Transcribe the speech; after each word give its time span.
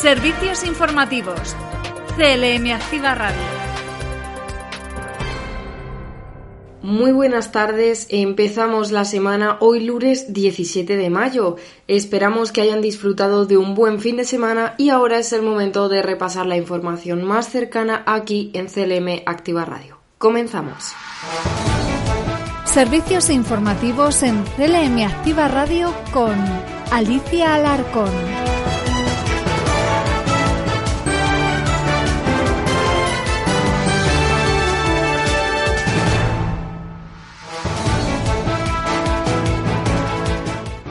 Servicios 0.00 0.64
informativos. 0.64 1.54
CLM 2.16 2.72
Activa 2.72 3.14
Radio. 3.14 3.36
Muy 6.80 7.12
buenas 7.12 7.52
tardes, 7.52 8.06
empezamos 8.08 8.92
la 8.92 9.04
semana 9.04 9.58
hoy 9.60 9.80
lunes 9.80 10.32
17 10.32 10.96
de 10.96 11.10
mayo. 11.10 11.56
Esperamos 11.86 12.50
que 12.50 12.62
hayan 12.62 12.80
disfrutado 12.80 13.44
de 13.44 13.58
un 13.58 13.74
buen 13.74 14.00
fin 14.00 14.16
de 14.16 14.24
semana 14.24 14.74
y 14.78 14.88
ahora 14.88 15.18
es 15.18 15.34
el 15.34 15.42
momento 15.42 15.90
de 15.90 16.00
repasar 16.00 16.46
la 16.46 16.56
información 16.56 17.22
más 17.22 17.50
cercana 17.50 18.02
aquí 18.06 18.50
en 18.54 18.68
CLM 18.68 19.24
Activa 19.26 19.66
Radio. 19.66 19.98
Comenzamos. 20.16 20.94
Servicios 22.64 23.28
informativos 23.28 24.22
en 24.22 24.42
CLM 24.56 25.04
Activa 25.04 25.48
Radio 25.48 25.92
con 26.10 26.34
Alicia 26.90 27.54
Alarcón. 27.54 28.49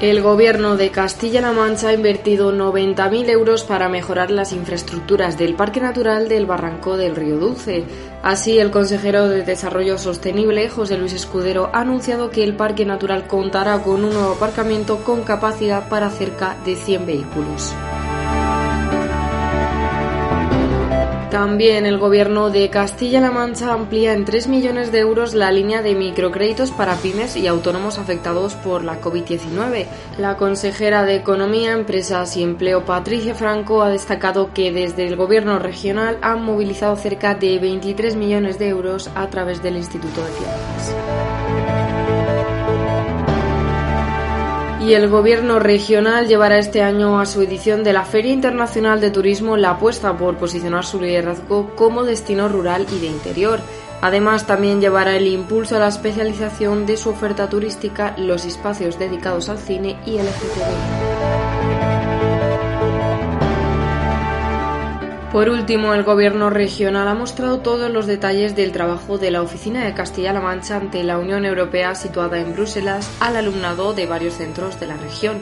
El 0.02 0.22
Gobierno 0.22 0.78
de 0.78 0.92
Castilla-La 0.92 1.52
Mancha 1.52 1.90
ha 1.90 1.94
invertido 1.94 2.54
90.000 2.54 3.30
euros 3.32 3.66
para 3.66 3.90
mejorar 3.90 4.32
las 4.32 4.54
infraestructuras 4.54 5.38
del 5.38 5.56
Parque 5.56 5.82
Natural 5.82 6.30
del 6.30 6.46
Barranco 6.46 6.96
del 6.96 7.18
Río 7.18 7.38
Dulce. 7.38 7.84
Así, 8.24 8.60
el 8.60 8.72
consejero 8.72 9.28
de 9.28 9.44
Desarrollo 9.44 9.98
Sostenible, 9.98 10.70
José 10.70 10.98
Luis 10.98 11.12
Escudero, 11.12 11.70
ha 11.74 11.82
anunciado 11.82 12.30
que 12.30 12.46
el 12.46 12.56
Parque 12.56 12.86
Natural 12.86 13.28
contará 13.28 13.84
con 13.84 14.06
un 14.06 14.14
nuevo 14.14 14.36
aparcamiento 14.36 15.04
con 15.04 15.24
capacidad 15.24 15.90
para 15.90 16.10
cerca 16.10 16.56
de 16.64 16.78
100 16.78 17.06
vehículos. 17.06 17.76
También 21.32 21.86
el 21.86 22.00
Gobierno 22.00 22.50
de 22.50 22.72
Castilla-La 22.72 23.30
Mancha 23.30 23.72
amplía 23.72 24.14
en 24.14 24.26
3 24.26 24.48
millones 24.48 24.92
de 24.92 25.00
euros 25.00 25.36
la 25.36 25.52
línea 25.52 25.84
de 25.84 25.94
microcréditos 25.94 26.72
para 26.72 26.96
pymes 26.96 27.38
y 27.38 27.46
autónomos 27.46 28.00
afectados 28.00 28.56
por 28.56 28.84
la 28.84 29.00
COVID-19. 29.00 29.86
La 30.18 30.38
consejera 30.38 31.04
de 31.04 31.16
Economía, 31.16 31.74
Empresas 31.74 32.36
y 32.36 32.42
Empleo, 32.42 32.84
Patricia 32.84 33.36
Franco, 33.36 33.84
ha 33.84 33.90
destacado 33.90 34.56
que 34.56 34.72
desde 34.72 35.08
el 35.08 35.16
Gobierno 35.16 35.60
regional 35.60 36.18
han 36.22 36.44
movilizado 36.44 36.96
cerca 36.96 37.36
de 37.36 37.60
23 37.60 38.16
millones 38.16 38.58
de 38.58 38.70
euros 38.70 39.12
a 39.14 39.28
través 39.28 39.62
del 39.62 39.78
Instituto 39.78 40.24
de 40.24 40.32
Finanzas. 40.32 41.19
Y 44.82 44.94
el 44.94 45.10
Gobierno 45.10 45.60
regional 45.60 46.28
llevará 46.28 46.58
este 46.58 46.82
año 46.82 47.20
a 47.20 47.26
su 47.26 47.42
edición 47.42 47.84
de 47.84 47.94
la 47.94 48.06
Feria 48.06 48.32
Internacional 48.32 49.02
de 49.02 49.12
Turismo 49.12 49.58
la 49.58 49.72
apuesta 49.72 50.18
por 50.18 50.38
posicionar 50.38 50.86
su 50.86 51.02
liderazgo 51.02 51.76
como 51.76 52.04
destino 52.04 52.48
rural 52.48 52.86
y 52.96 53.00
de 53.00 53.08
interior. 53.08 53.60
Además, 54.02 54.48
también 54.48 54.80
llevará 54.80 55.18
el 55.18 55.28
impulso 55.28 55.76
a 55.76 55.80
la 55.80 55.90
especialización 55.90 56.86
de 56.86 56.96
su 56.96 57.10
oferta 57.10 57.50
turística, 57.50 58.16
los 58.18 58.46
espacios 58.46 58.98
dedicados 58.98 59.50
al 59.50 59.58
cine 59.58 59.98
y 60.06 60.18
el 60.18 60.26
LGTBI. 60.26 61.39
Por 65.32 65.48
último, 65.48 65.94
el 65.94 66.04
Gobierno 66.04 66.50
regional 66.50 67.08
ha 67.08 67.14
mostrado 67.14 67.60
todos 67.60 67.92
los 67.92 68.08
detalles 68.08 68.56
del 68.56 68.72
trabajo 68.72 69.20
de 69.20 69.30
la 69.30 69.44
Oficina 69.44 69.86
de 69.86 69.94
Castilla-La 69.94 70.42
Mancha 70.42 70.76
ante 70.76 71.04
la 71.04 71.20
Unión 71.20 71.46
Europea 71.46 71.94
situada 71.94 72.40
en 72.40 72.54
Bruselas 72.54 73.08
al 73.20 73.36
alumnado 73.36 73.94
de 73.94 74.08
varios 74.08 74.34
centros 74.34 74.80
de 74.80 74.88
la 74.88 74.98
región. 74.98 75.40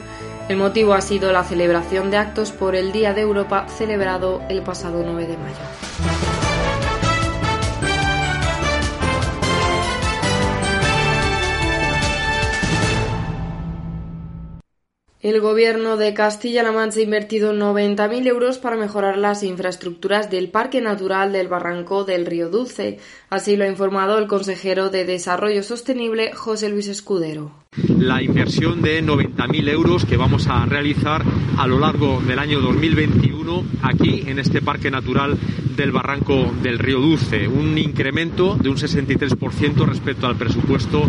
El 0.50 0.58
motivo 0.58 0.92
ha 0.92 1.00
sido 1.00 1.32
la 1.32 1.42
celebración 1.42 2.10
de 2.10 2.18
actos 2.18 2.52
por 2.52 2.74
el 2.74 2.92
Día 2.92 3.14
de 3.14 3.22
Europa 3.22 3.64
celebrado 3.68 4.42
el 4.50 4.60
pasado 4.60 5.02
9 5.02 5.26
de 5.26 5.38
mayo. 5.38 6.27
El 15.20 15.40
Gobierno 15.40 15.96
de 15.96 16.14
Castilla-La 16.14 16.70
Mancha 16.70 17.00
ha 17.00 17.02
invertido 17.02 17.52
90.000 17.52 18.24
euros 18.28 18.58
para 18.58 18.76
mejorar 18.76 19.18
las 19.18 19.42
infraestructuras 19.42 20.30
del 20.30 20.48
Parque 20.48 20.80
Natural 20.80 21.32
del 21.32 21.48
Barranco 21.48 22.04
del 22.04 22.24
Río 22.24 22.50
Dulce. 22.50 23.00
Así 23.28 23.56
lo 23.56 23.64
ha 23.64 23.68
informado 23.68 24.18
el 24.18 24.28
consejero 24.28 24.90
de 24.90 25.04
Desarrollo 25.04 25.64
Sostenible, 25.64 26.32
José 26.34 26.68
Luis 26.68 26.86
Escudero. 26.86 27.50
La 27.98 28.22
inversión 28.22 28.82
de 28.82 29.02
90.000 29.02 29.68
euros 29.68 30.04
que 30.04 30.16
vamos 30.16 30.46
a 30.48 30.64
realizar 30.66 31.22
a 31.56 31.66
lo 31.66 31.78
largo 31.78 32.20
del 32.26 32.38
año 32.38 32.60
2021 32.60 33.64
aquí 33.82 34.24
en 34.26 34.38
este 34.38 34.60
Parque 34.62 34.90
Natural 34.90 35.36
del 35.76 35.92
Barranco 35.92 36.52
del 36.62 36.78
Río 36.78 37.00
Dulce, 37.00 37.46
un 37.46 37.78
incremento 37.78 38.56
de 38.56 38.68
un 38.68 38.76
63% 38.76 39.86
respecto 39.86 40.26
al 40.26 40.36
presupuesto 40.36 41.02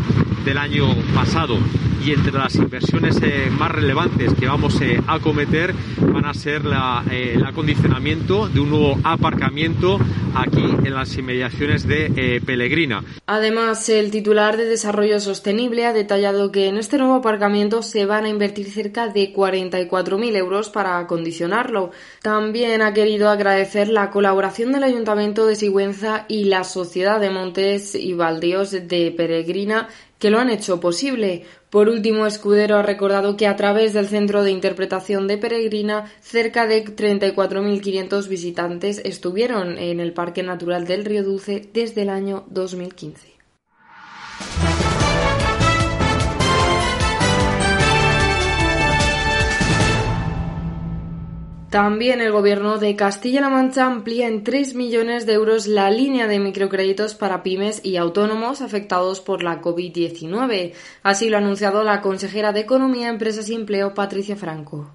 del 0.46 0.58
año 0.58 0.88
pasado 1.16 1.58
y 2.06 2.14
entre 2.14 2.32
las 2.32 2.56
inversiones 2.56 3.20
eh, 3.22 3.50
más 3.52 3.72
relevantes 3.72 4.34
que 4.34 4.48
vamos 4.48 4.80
eh, 4.82 5.02
a 5.08 5.16
acometer 5.16 5.74
van 6.00 6.26
a 6.26 6.34
ser 6.34 6.62
eh, 7.12 7.34
el 7.36 7.46
acondicionamiento 7.46 8.48
de 8.48 8.60
un 8.60 8.70
nuevo 8.70 8.98
aparcamiento 9.04 10.00
aquí 10.36 10.64
en 10.84 10.94
las 10.94 11.18
inmediaciones 11.18 11.88
de 11.88 12.42
Pelegrina. 12.46 13.04
Además, 13.26 13.90
el 13.90 14.12
titular 14.12 14.58
de 14.58 14.66
Desarrollo 14.66 15.20
Sostenible 15.20 15.86
ha 15.86 15.94
detallado 15.94 16.52
que 16.52 16.59
en 16.66 16.78
este 16.78 16.98
nuevo 16.98 17.16
aparcamiento 17.16 17.82
se 17.82 18.06
van 18.06 18.26
a 18.26 18.30
invertir 18.30 18.72
cerca 18.72 19.08
de 19.08 19.34
44.000 19.34 20.36
euros 20.36 20.70
para 20.70 21.00
acondicionarlo. 21.00 21.92
También 22.22 22.82
ha 22.82 22.94
querido 22.94 23.30
agradecer 23.30 23.90
la 23.90 24.10
colaboración 24.10 24.72
del 24.72 24.84
Ayuntamiento 24.84 25.46
de 25.46 25.56
Sigüenza 25.56 26.26
y 26.28 26.46
la 26.46 26.64
Sociedad 26.64 27.20
de 27.20 27.30
Montes 27.30 27.96
y 27.96 28.14
Baldíos 28.14 28.72
de 28.72 29.14
Peregrina 29.16 29.90
que 30.20 30.30
lo 30.30 30.40
han 30.40 30.50
hecho 30.50 30.80
posible. 30.80 31.46
Por 31.70 31.88
último, 31.88 32.26
Escudero 32.26 32.78
ha 32.78 32.84
recordado 32.84 33.38
que 33.38 33.48
a 33.48 33.56
través 33.56 33.94
del 33.94 34.08
Centro 34.08 34.44
de 34.44 34.52
Interpretación 34.52 35.28
de 35.28 35.38
Peregrina, 35.38 36.12
cerca 36.20 36.68
de 36.68 36.86
34.500 36.86 38.28
visitantes 38.28 39.02
estuvieron 39.06 39.78
en 39.78 40.00
el 40.00 40.14
Parque 40.14 40.44
Natural 40.44 40.86
del 40.86 41.06
Río 41.06 41.24
Dulce 41.24 41.70
desde 41.74 42.02
el 42.02 42.10
año 42.10 42.44
2015. 42.50 43.39
También 51.70 52.20
el 52.20 52.32
Gobierno 52.32 52.80
de 52.80 52.96
Castilla-La 52.96 53.50
Mancha 53.50 53.86
amplía 53.86 54.28
en 54.28 54.44
3 54.44 54.74
millones 54.74 55.28
de 55.28 55.34
euros 55.34 55.68
la 55.68 55.92
línea 55.92 56.26
de 56.26 56.40
microcréditos 56.40 57.14
para 57.14 57.44
pymes 57.44 57.86
y 57.86 57.98
autónomos 57.98 58.64
afectados 58.64 59.22
por 59.22 59.44
la 59.44 59.62
COVID-19. 59.62 60.74
Así 61.04 61.30
lo 61.30 61.38
ha 61.38 61.42
anunciado 61.42 61.84
la 61.84 62.02
consejera 62.02 62.54
de 62.54 62.62
Economía, 62.62 63.10
Empresas 63.10 63.50
y 63.50 63.54
Empleo, 63.54 63.94
Patricia 63.94 64.36
Franco. 64.36 64.90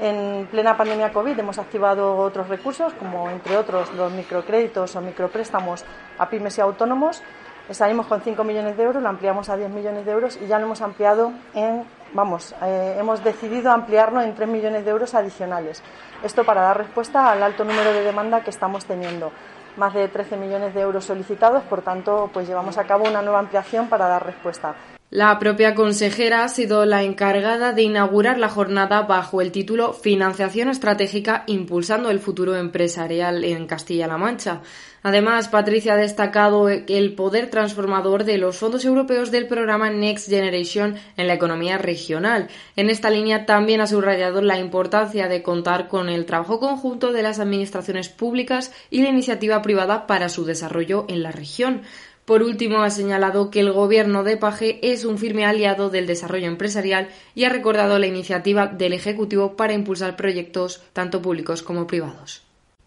En 0.00 0.48
plena 0.48 0.76
pandemia 0.76 1.12
COVID 1.12 1.38
hemos 1.38 1.58
activado 1.58 2.16
otros 2.16 2.48
recursos, 2.48 2.92
como 2.94 3.30
entre 3.30 3.56
otros 3.56 3.92
los 3.94 4.12
microcréditos 4.12 4.96
o 4.96 5.00
micropréstamos 5.00 5.84
a 6.18 6.28
pymes 6.28 6.58
y 6.58 6.60
autónomos. 6.60 7.22
Salimos 7.70 8.06
con 8.06 8.22
5 8.22 8.42
millones 8.42 8.76
de 8.76 8.82
euros, 8.82 9.00
lo 9.00 9.08
ampliamos 9.08 9.48
a 9.50 9.56
10 9.56 9.70
millones 9.70 10.04
de 10.04 10.10
euros 10.10 10.36
y 10.42 10.48
ya 10.48 10.58
lo 10.58 10.66
hemos 10.66 10.80
ampliado 10.80 11.32
en, 11.54 11.84
vamos, 12.14 12.54
eh, 12.62 12.96
hemos 12.98 13.22
decidido 13.22 13.70
ampliarlo 13.70 14.20
en 14.22 14.34
3 14.34 14.48
millones 14.48 14.84
de 14.84 14.90
euros 14.90 15.14
adicionales. 15.14 15.82
Esto 16.22 16.44
para 16.44 16.62
dar 16.62 16.78
respuesta 16.78 17.30
al 17.30 17.42
alto 17.42 17.64
número 17.64 17.92
de 17.92 18.02
demanda 18.02 18.42
que 18.42 18.50
estamos 18.50 18.84
teniendo. 18.84 19.32
Más 19.76 19.94
de 19.94 20.08
13 20.08 20.36
millones 20.36 20.74
de 20.74 20.80
euros 20.80 21.04
solicitados, 21.04 21.62
por 21.64 21.82
tanto, 21.82 22.30
pues 22.32 22.48
llevamos 22.48 22.78
a 22.78 22.84
cabo 22.84 23.08
una 23.08 23.22
nueva 23.22 23.38
ampliación 23.38 23.88
para 23.88 24.08
dar 24.08 24.26
respuesta. 24.26 24.74
La 25.10 25.38
propia 25.38 25.74
consejera 25.74 26.44
ha 26.44 26.48
sido 26.48 26.84
la 26.84 27.02
encargada 27.02 27.72
de 27.72 27.80
inaugurar 27.80 28.38
la 28.38 28.50
jornada 28.50 29.00
bajo 29.04 29.40
el 29.40 29.52
título 29.52 29.94
Financiación 29.94 30.68
Estratégica 30.68 31.44
impulsando 31.46 32.10
el 32.10 32.20
futuro 32.20 32.54
empresarial 32.56 33.42
en 33.42 33.66
Castilla-La 33.66 34.18
Mancha. 34.18 34.60
Además, 35.02 35.48
Patricia 35.48 35.94
ha 35.94 35.96
destacado 35.96 36.68
el 36.68 37.14
poder 37.14 37.48
transformador 37.48 38.24
de 38.24 38.36
los 38.36 38.58
fondos 38.58 38.84
europeos 38.84 39.30
del 39.30 39.46
programa 39.46 39.88
Next 39.88 40.28
Generation 40.28 40.96
en 41.16 41.26
la 41.26 41.32
economía 41.32 41.78
regional. 41.78 42.48
En 42.76 42.90
esta 42.90 43.08
línea 43.08 43.46
también 43.46 43.80
ha 43.80 43.86
subrayado 43.86 44.42
la 44.42 44.58
importancia 44.58 45.26
de 45.26 45.42
contar 45.42 45.88
con 45.88 46.10
el 46.10 46.26
trabajo 46.26 46.60
conjunto 46.60 47.12
de 47.12 47.22
las 47.22 47.40
administraciones 47.40 48.10
públicas 48.10 48.72
y 48.90 49.00
la 49.00 49.08
iniciativa 49.08 49.62
privada 49.62 50.06
para 50.06 50.28
su 50.28 50.44
desarrollo 50.44 51.06
en 51.08 51.22
la 51.22 51.32
región. 51.32 51.80
Por 52.28 52.42
último, 52.42 52.82
ha 52.82 52.90
señalado 52.90 53.50
que 53.50 53.60
el 53.60 53.72
gobierno 53.72 54.22
de 54.22 54.36
Paje 54.36 54.80
es 54.82 55.06
un 55.06 55.16
firme 55.16 55.46
aliado 55.46 55.88
del 55.88 56.06
desarrollo 56.06 56.46
empresarial 56.46 57.08
y 57.34 57.44
ha 57.44 57.48
recordado 57.48 57.98
la 57.98 58.06
iniciativa 58.06 58.66
del 58.66 58.92
Ejecutivo 58.92 59.56
para 59.56 59.72
impulsar 59.72 60.14
proyectos 60.14 60.82
tanto 60.92 61.22
públicos 61.22 61.62
como 61.62 61.86
privados. 61.86 62.42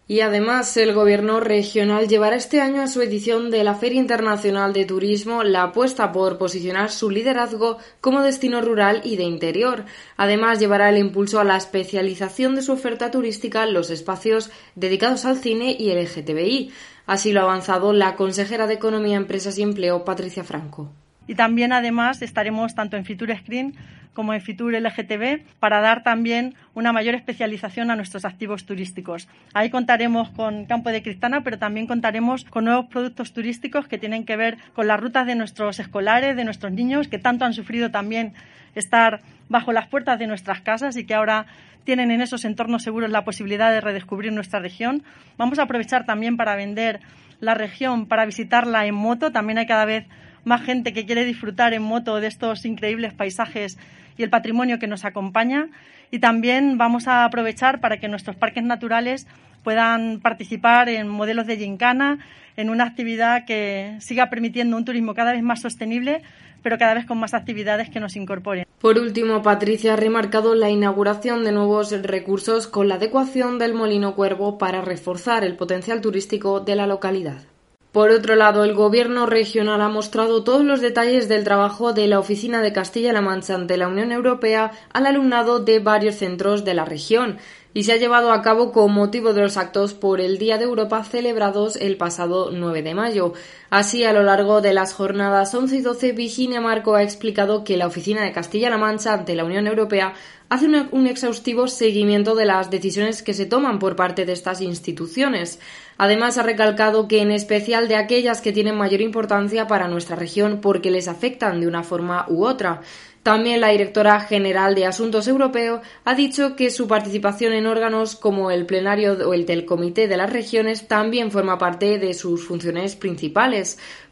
Y 0.06 0.20
además, 0.20 0.76
el 0.76 0.92
gobierno 0.92 1.40
regional 1.40 2.06
llevará 2.06 2.36
este 2.36 2.60
año 2.60 2.82
a 2.82 2.86
su 2.86 3.02
edición 3.02 3.50
de 3.50 3.64
la 3.64 3.74
Feria 3.74 4.00
Internacional 4.00 4.72
de 4.72 4.84
Turismo 4.84 5.42
la 5.42 5.62
apuesta 5.64 6.12
por 6.12 6.38
posicionar 6.38 6.92
su 6.92 7.10
liderazgo 7.10 7.78
como 8.00 8.22
destino 8.22 8.60
rural 8.60 9.00
y 9.04 9.16
de 9.16 9.24
interior. 9.24 9.86
Además, 10.16 10.60
llevará 10.60 10.88
el 10.88 10.98
impulso 10.98 11.40
a 11.40 11.44
la 11.44 11.56
especialización 11.56 12.54
de 12.54 12.62
su 12.62 12.72
oferta 12.72 13.10
turística 13.10 13.64
en 13.64 13.74
los 13.74 13.90
espacios 13.90 14.50
dedicados 14.76 15.24
al 15.24 15.38
cine 15.38 15.76
y 15.76 15.90
el 15.90 16.04
LGTBI. 16.04 16.72
Así 17.06 17.32
lo 17.32 17.40
ha 17.40 17.44
avanzado 17.44 17.92
la 17.92 18.16
consejera 18.16 18.66
de 18.66 18.74
Economía, 18.74 19.16
Empresas 19.16 19.58
y 19.58 19.62
Empleo, 19.62 20.04
Patricia 20.04 20.44
Franco. 20.44 20.90
Y 21.26 21.34
también, 21.34 21.72
además, 21.72 22.22
estaremos 22.22 22.74
tanto 22.74 22.96
en 22.96 23.04
Fitur 23.04 23.34
Screen 23.36 23.74
como 24.14 24.34
en 24.34 24.40
Fitur 24.40 24.74
LGTB 24.74 25.42
para 25.58 25.80
dar 25.80 26.02
también 26.02 26.54
una 26.74 26.92
mayor 26.92 27.14
especialización 27.14 27.90
a 27.90 27.96
nuestros 27.96 28.24
activos 28.24 28.66
turísticos. 28.66 29.28
Ahí 29.54 29.70
contaremos 29.70 30.28
con 30.30 30.66
Campo 30.66 30.90
de 30.90 31.02
Cristana, 31.02 31.42
pero 31.42 31.58
también 31.58 31.86
contaremos 31.86 32.44
con 32.44 32.64
nuevos 32.64 32.86
productos 32.86 33.32
turísticos 33.32 33.88
que 33.88 33.98
tienen 33.98 34.24
que 34.24 34.36
ver 34.36 34.58
con 34.74 34.86
las 34.86 35.00
rutas 35.00 35.26
de 35.26 35.34
nuestros 35.34 35.80
escolares, 35.80 36.36
de 36.36 36.44
nuestros 36.44 36.72
niños, 36.72 37.08
que 37.08 37.18
tanto 37.18 37.44
han 37.44 37.54
sufrido 37.54 37.90
también 37.90 38.34
estar 38.74 39.20
bajo 39.48 39.72
las 39.72 39.88
puertas 39.88 40.18
de 40.18 40.26
nuestras 40.26 40.60
casas 40.60 40.96
y 40.96 41.04
que 41.04 41.14
ahora 41.14 41.46
tienen 41.84 42.10
en 42.10 42.20
esos 42.20 42.44
entornos 42.44 42.82
seguros 42.82 43.10
la 43.10 43.24
posibilidad 43.24 43.70
de 43.70 43.80
redescubrir 43.80 44.32
nuestra 44.32 44.60
región. 44.60 45.02
Vamos 45.36 45.58
a 45.58 45.62
aprovechar 45.62 46.04
también 46.04 46.36
para 46.36 46.54
vender 46.54 47.00
la 47.40 47.54
región, 47.54 48.06
para 48.06 48.24
visitarla 48.24 48.86
en 48.86 48.94
moto. 48.94 49.32
También 49.32 49.58
hay 49.58 49.66
cada 49.66 49.84
vez 49.84 50.06
más 50.44 50.62
gente 50.62 50.92
que 50.92 51.06
quiere 51.06 51.24
disfrutar 51.24 51.74
en 51.74 51.82
moto 51.82 52.20
de 52.20 52.26
estos 52.26 52.64
increíbles 52.64 53.14
paisajes 53.14 53.78
y 54.16 54.22
el 54.22 54.30
patrimonio 54.30 54.78
que 54.78 54.86
nos 54.86 55.04
acompaña. 55.04 55.68
Y 56.10 56.18
también 56.18 56.76
vamos 56.78 57.08
a 57.08 57.24
aprovechar 57.24 57.80
para 57.80 57.98
que 57.98 58.08
nuestros 58.08 58.36
parques 58.36 58.64
naturales 58.64 59.26
puedan 59.62 60.20
participar 60.20 60.88
en 60.88 61.08
modelos 61.08 61.46
de 61.46 61.56
gincana, 61.56 62.18
en 62.56 62.68
una 62.68 62.84
actividad 62.84 63.44
que 63.46 63.96
siga 64.00 64.28
permitiendo 64.28 64.76
un 64.76 64.84
turismo 64.84 65.14
cada 65.14 65.32
vez 65.32 65.42
más 65.42 65.62
sostenible, 65.62 66.22
pero 66.62 66.78
cada 66.78 66.94
vez 66.94 67.06
con 67.06 67.18
más 67.18 67.34
actividades 67.34 67.90
que 67.90 68.00
nos 68.00 68.16
incorporen. 68.16 68.66
Por 68.80 68.98
último, 68.98 69.42
Patricia 69.42 69.94
ha 69.94 69.96
remarcado 69.96 70.54
la 70.54 70.70
inauguración 70.70 71.44
de 71.44 71.52
nuevos 71.52 71.92
recursos 72.02 72.66
con 72.66 72.88
la 72.88 72.96
adecuación 72.96 73.58
del 73.58 73.74
Molino 73.74 74.14
Cuervo 74.14 74.58
para 74.58 74.80
reforzar 74.80 75.44
el 75.44 75.56
potencial 75.56 76.00
turístico 76.00 76.60
de 76.60 76.76
la 76.76 76.86
localidad. 76.86 77.51
Por 77.92 78.10
otro 78.10 78.36
lado, 78.36 78.64
el 78.64 78.72
Gobierno 78.72 79.26
regional 79.26 79.82
ha 79.82 79.90
mostrado 79.90 80.42
todos 80.44 80.64
los 80.64 80.80
detalles 80.80 81.28
del 81.28 81.44
trabajo 81.44 81.92
de 81.92 82.06
la 82.06 82.18
Oficina 82.18 82.62
de 82.62 82.72
Castilla-La 82.72 83.20
Mancha 83.20 83.54
ante 83.54 83.76
la 83.76 83.86
Unión 83.86 84.12
Europea 84.12 84.72
al 84.94 85.04
alumnado 85.04 85.60
de 85.60 85.78
varios 85.78 86.14
centros 86.14 86.64
de 86.64 86.72
la 86.72 86.86
región 86.86 87.36
y 87.74 87.84
se 87.84 87.92
ha 87.92 87.96
llevado 87.96 88.32
a 88.32 88.40
cabo 88.40 88.72
con 88.72 88.92
motivo 88.92 89.34
de 89.34 89.42
los 89.42 89.58
actos 89.58 89.92
por 89.92 90.22
el 90.22 90.38
Día 90.38 90.56
de 90.56 90.64
Europa 90.64 91.04
celebrados 91.04 91.76
el 91.76 91.98
pasado 91.98 92.50
9 92.50 92.82
de 92.82 92.94
mayo. 92.94 93.34
Así, 93.72 94.04
a 94.04 94.12
lo 94.12 94.22
largo 94.22 94.60
de 94.60 94.74
las 94.74 94.92
jornadas 94.92 95.54
11 95.54 95.76
y 95.76 95.80
12, 95.80 96.12
Virginia 96.12 96.60
Marco 96.60 96.94
ha 96.94 97.02
explicado 97.02 97.64
que 97.64 97.78
la 97.78 97.86
Oficina 97.86 98.22
de 98.22 98.30
Castilla-La 98.30 98.76
Mancha 98.76 99.14
ante 99.14 99.34
la 99.34 99.46
Unión 99.46 99.66
Europea 99.66 100.12
hace 100.50 100.66
un 100.66 101.06
exhaustivo 101.06 101.66
seguimiento 101.68 102.34
de 102.34 102.44
las 102.44 102.70
decisiones 102.70 103.22
que 103.22 103.32
se 103.32 103.46
toman 103.46 103.78
por 103.78 103.96
parte 103.96 104.26
de 104.26 104.34
estas 104.34 104.60
instituciones. 104.60 105.58
Además, 105.96 106.36
ha 106.36 106.42
recalcado 106.42 107.08
que 107.08 107.22
en 107.22 107.30
especial 107.30 107.88
de 107.88 107.96
aquellas 107.96 108.42
que 108.42 108.52
tienen 108.52 108.76
mayor 108.76 109.00
importancia 109.00 109.66
para 109.66 109.88
nuestra 109.88 110.16
región 110.16 110.60
porque 110.60 110.90
les 110.90 111.08
afectan 111.08 111.58
de 111.58 111.66
una 111.66 111.82
forma 111.82 112.26
u 112.28 112.44
otra. 112.44 112.82
También 113.22 113.60
la 113.60 113.68
directora 113.68 114.18
general 114.20 114.74
de 114.74 114.84
Asuntos 114.84 115.28
Europeos 115.28 115.80
ha 116.04 116.14
dicho 116.14 116.56
que 116.56 116.70
su 116.70 116.88
participación 116.88 117.52
en 117.52 117.66
órganos 117.66 118.16
como 118.16 118.50
el 118.50 118.66
plenario 118.66 119.12
o 119.28 119.32
el 119.32 119.46
del 119.46 119.64
Comité 119.64 120.08
de 120.08 120.16
las 120.16 120.32
Regiones 120.32 120.88
también 120.88 121.30
forma 121.30 121.56
parte 121.56 121.98
de 121.98 122.14
sus 122.14 122.44
funciones 122.44 122.96
principales. 122.96 123.61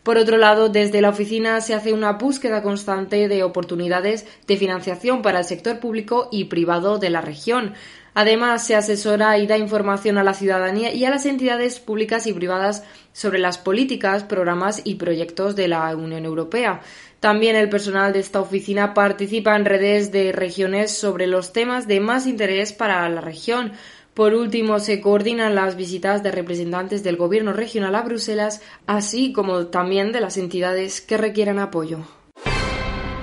Por 0.02 0.16
otro 0.16 0.36
lado, 0.36 0.68
desde 0.68 1.00
la 1.00 1.10
oficina 1.10 1.60
se 1.60 1.74
hace 1.74 1.92
una 1.92 2.12
búsqueda 2.12 2.62
constante 2.62 3.28
de 3.28 3.42
oportunidades 3.42 4.26
de 4.46 4.56
financiación 4.56 5.22
para 5.22 5.40
el 5.40 5.44
sector 5.44 5.78
público 5.78 6.28
y 6.32 6.44
privado 6.44 6.98
de 6.98 7.10
la 7.10 7.20
región. 7.20 7.74
Además, 8.14 8.66
se 8.66 8.74
asesora 8.74 9.38
y 9.38 9.46
da 9.46 9.56
información 9.56 10.18
a 10.18 10.24
la 10.24 10.34
ciudadanía 10.34 10.92
y 10.92 11.04
a 11.04 11.10
las 11.10 11.26
entidades 11.26 11.78
públicas 11.78 12.26
y 12.26 12.32
privadas 12.32 12.82
sobre 13.12 13.38
las 13.38 13.58
políticas, 13.58 14.24
programas 14.24 14.82
y 14.84 14.96
proyectos 14.96 15.54
de 15.54 15.68
la 15.68 15.94
Unión 15.94 16.24
Europea. 16.24 16.80
También 17.20 17.54
el 17.54 17.68
personal 17.68 18.12
de 18.12 18.20
esta 18.20 18.40
oficina 18.40 18.94
participa 18.94 19.54
en 19.54 19.66
redes 19.66 20.10
de 20.10 20.32
regiones 20.32 20.90
sobre 20.90 21.26
los 21.26 21.52
temas 21.52 21.86
de 21.86 22.00
más 22.00 22.26
interés 22.26 22.72
para 22.72 23.08
la 23.08 23.20
región. 23.20 23.72
Por 24.14 24.34
último, 24.34 24.80
se 24.80 25.00
coordinan 25.00 25.54
las 25.54 25.76
visitas 25.76 26.22
de 26.22 26.30
representantes 26.30 27.02
del 27.02 27.16
Gobierno 27.16 27.52
regional 27.52 27.94
a 27.94 28.02
Bruselas, 28.02 28.60
así 28.86 29.32
como 29.32 29.66
también 29.66 30.12
de 30.12 30.20
las 30.20 30.36
entidades 30.36 31.00
que 31.00 31.16
requieran 31.16 31.58
apoyo. 31.58 32.00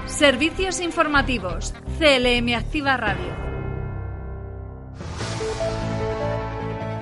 Servicios 0.06 0.80
informativos. 0.80 1.74
CLM 2.00 2.56
Activa 2.56 2.98
Radio. 2.98 3.48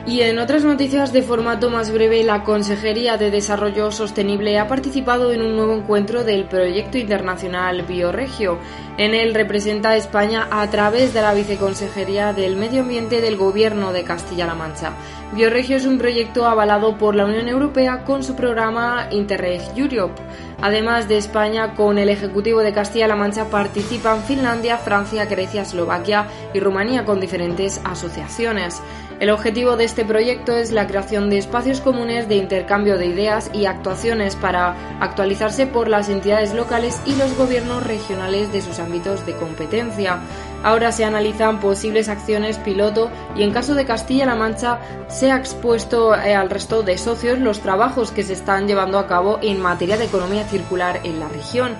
Y 0.08 0.22
en 0.22 0.38
otras 0.38 0.64
noticias 0.64 1.12
de 1.14 1.24
formato 1.24 1.72
más 1.72 1.92
breve, 1.92 2.24
la 2.24 2.44
Consejería 2.44 3.18
de 3.18 3.32
Desarrollo 3.32 3.92
Sostenible 3.92 4.60
ha 4.60 4.68
participado 4.68 5.34
en 5.34 5.42
un 5.42 5.56
nuevo 5.56 5.74
encuentro 5.74 6.24
del 6.24 6.46
proyecto 6.46 7.00
internacional 7.00 7.82
Bioregio. 7.82 8.60
En 9.00 9.16
él 9.16 9.34
representa 9.34 9.90
a 9.90 9.98
España 9.98 10.48
a 10.52 10.70
través 10.70 11.12
de 11.16 11.24
la 11.24 11.34
Viceconsejería 11.34 12.34
del 12.34 12.56
Medio 12.56 12.82
Ambiente 12.82 13.20
del 13.20 13.36
Gobierno 13.36 13.94
de 13.94 14.04
Castilla-La 14.04 14.54
Mancha. 14.54 14.94
Bioregio 15.34 15.76
es 15.76 15.88
un 15.88 15.98
proyecto 15.98 16.46
avalado 16.46 17.00
por 17.00 17.16
la 17.16 17.26
Unión 17.26 17.48
Europea 17.48 18.04
con 18.06 18.24
su 18.24 18.36
programa 18.36 19.08
Interreg 19.10 19.62
Europe. 19.76 20.22
Además 20.62 21.08
de 21.08 21.18
España, 21.18 21.74
con 21.74 21.98
el 21.98 22.10
Ejecutivo 22.10 22.62
de 22.62 22.74
Castilla-La 22.74 23.16
Mancha 23.16 23.50
participan 23.50 24.24
Finlandia, 24.24 24.78
Francia, 24.78 25.26
Grecia, 25.26 25.64
Eslovaquia 25.64 26.28
y 26.54 26.60
Rumanía 26.60 27.06
con 27.06 27.20
diferentes 27.20 27.82
asociaciones. 27.84 28.82
El 29.20 29.30
objetivo 29.30 29.78
de 29.78 29.86
este 29.86 30.04
proyecto 30.04 30.52
es 30.58 30.72
la 30.72 30.88
creación 30.88 31.30
de 31.30 31.38
espacios 31.38 31.80
comunes 31.80 32.28
de 32.28 32.36
intercambio 32.36 32.98
de 32.98 33.06
ideas 33.06 33.50
y 33.54 33.66
actuaciones 33.66 34.36
para 34.36 34.76
actualizarse 35.00 35.68
por 35.68 35.88
las 35.88 36.10
entidades 36.10 36.54
locales 36.54 37.00
y 37.06 37.16
los 37.16 37.36
gobiernos 37.38 37.88
regionales 37.88 38.52
de 38.52 38.62
sus 38.62 38.78
ámbitos 38.80 39.26
de 39.26 39.34
competencia. 39.34 40.20
Ahora 40.64 40.92
se 40.92 41.06
analizan 41.06 41.62
posibles 41.62 42.10
acciones 42.10 42.58
piloto 42.58 43.10
y 43.38 43.44
en 43.44 43.52
caso 43.52 43.74
de 43.74 43.86
Castilla-La 43.86 44.36
Mancha 44.36 44.80
se 45.08 45.32
ha 45.32 45.38
expuesto 45.38 46.14
eh, 46.14 46.36
al 46.36 46.50
resto 46.50 46.84
de 46.84 46.98
socios 46.98 47.40
los 47.40 47.62
trabajos 47.62 48.12
que 48.12 48.24
se 48.24 48.34
están 48.34 48.68
llevando 48.68 49.00
a 49.00 49.08
cabo 49.08 49.40
en 49.42 49.62
materia 49.62 49.96
de 49.96 50.06
economía 50.06 50.44
circular 50.44 51.00
en 51.06 51.22
la 51.22 51.30
región. 51.30 51.76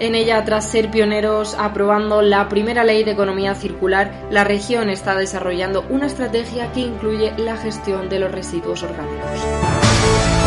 En 0.00 0.14
ella, 0.14 0.44
tras 0.44 0.70
ser 0.70 0.90
pioneros 0.90 1.54
aprobando 1.58 2.22
la 2.22 2.48
primera 2.48 2.84
ley 2.84 3.02
de 3.02 3.10
economía 3.10 3.54
circular, 3.54 4.12
la 4.30 4.44
región 4.44 4.90
está 4.90 5.16
desarrollando 5.16 5.84
una 5.90 6.06
estrategia 6.06 6.72
que 6.72 6.80
incluye 6.80 7.32
la 7.36 7.56
gestión 7.56 8.08
de 8.08 8.20
los 8.20 8.30
residuos 8.30 8.82
orgánicos. 8.84 10.37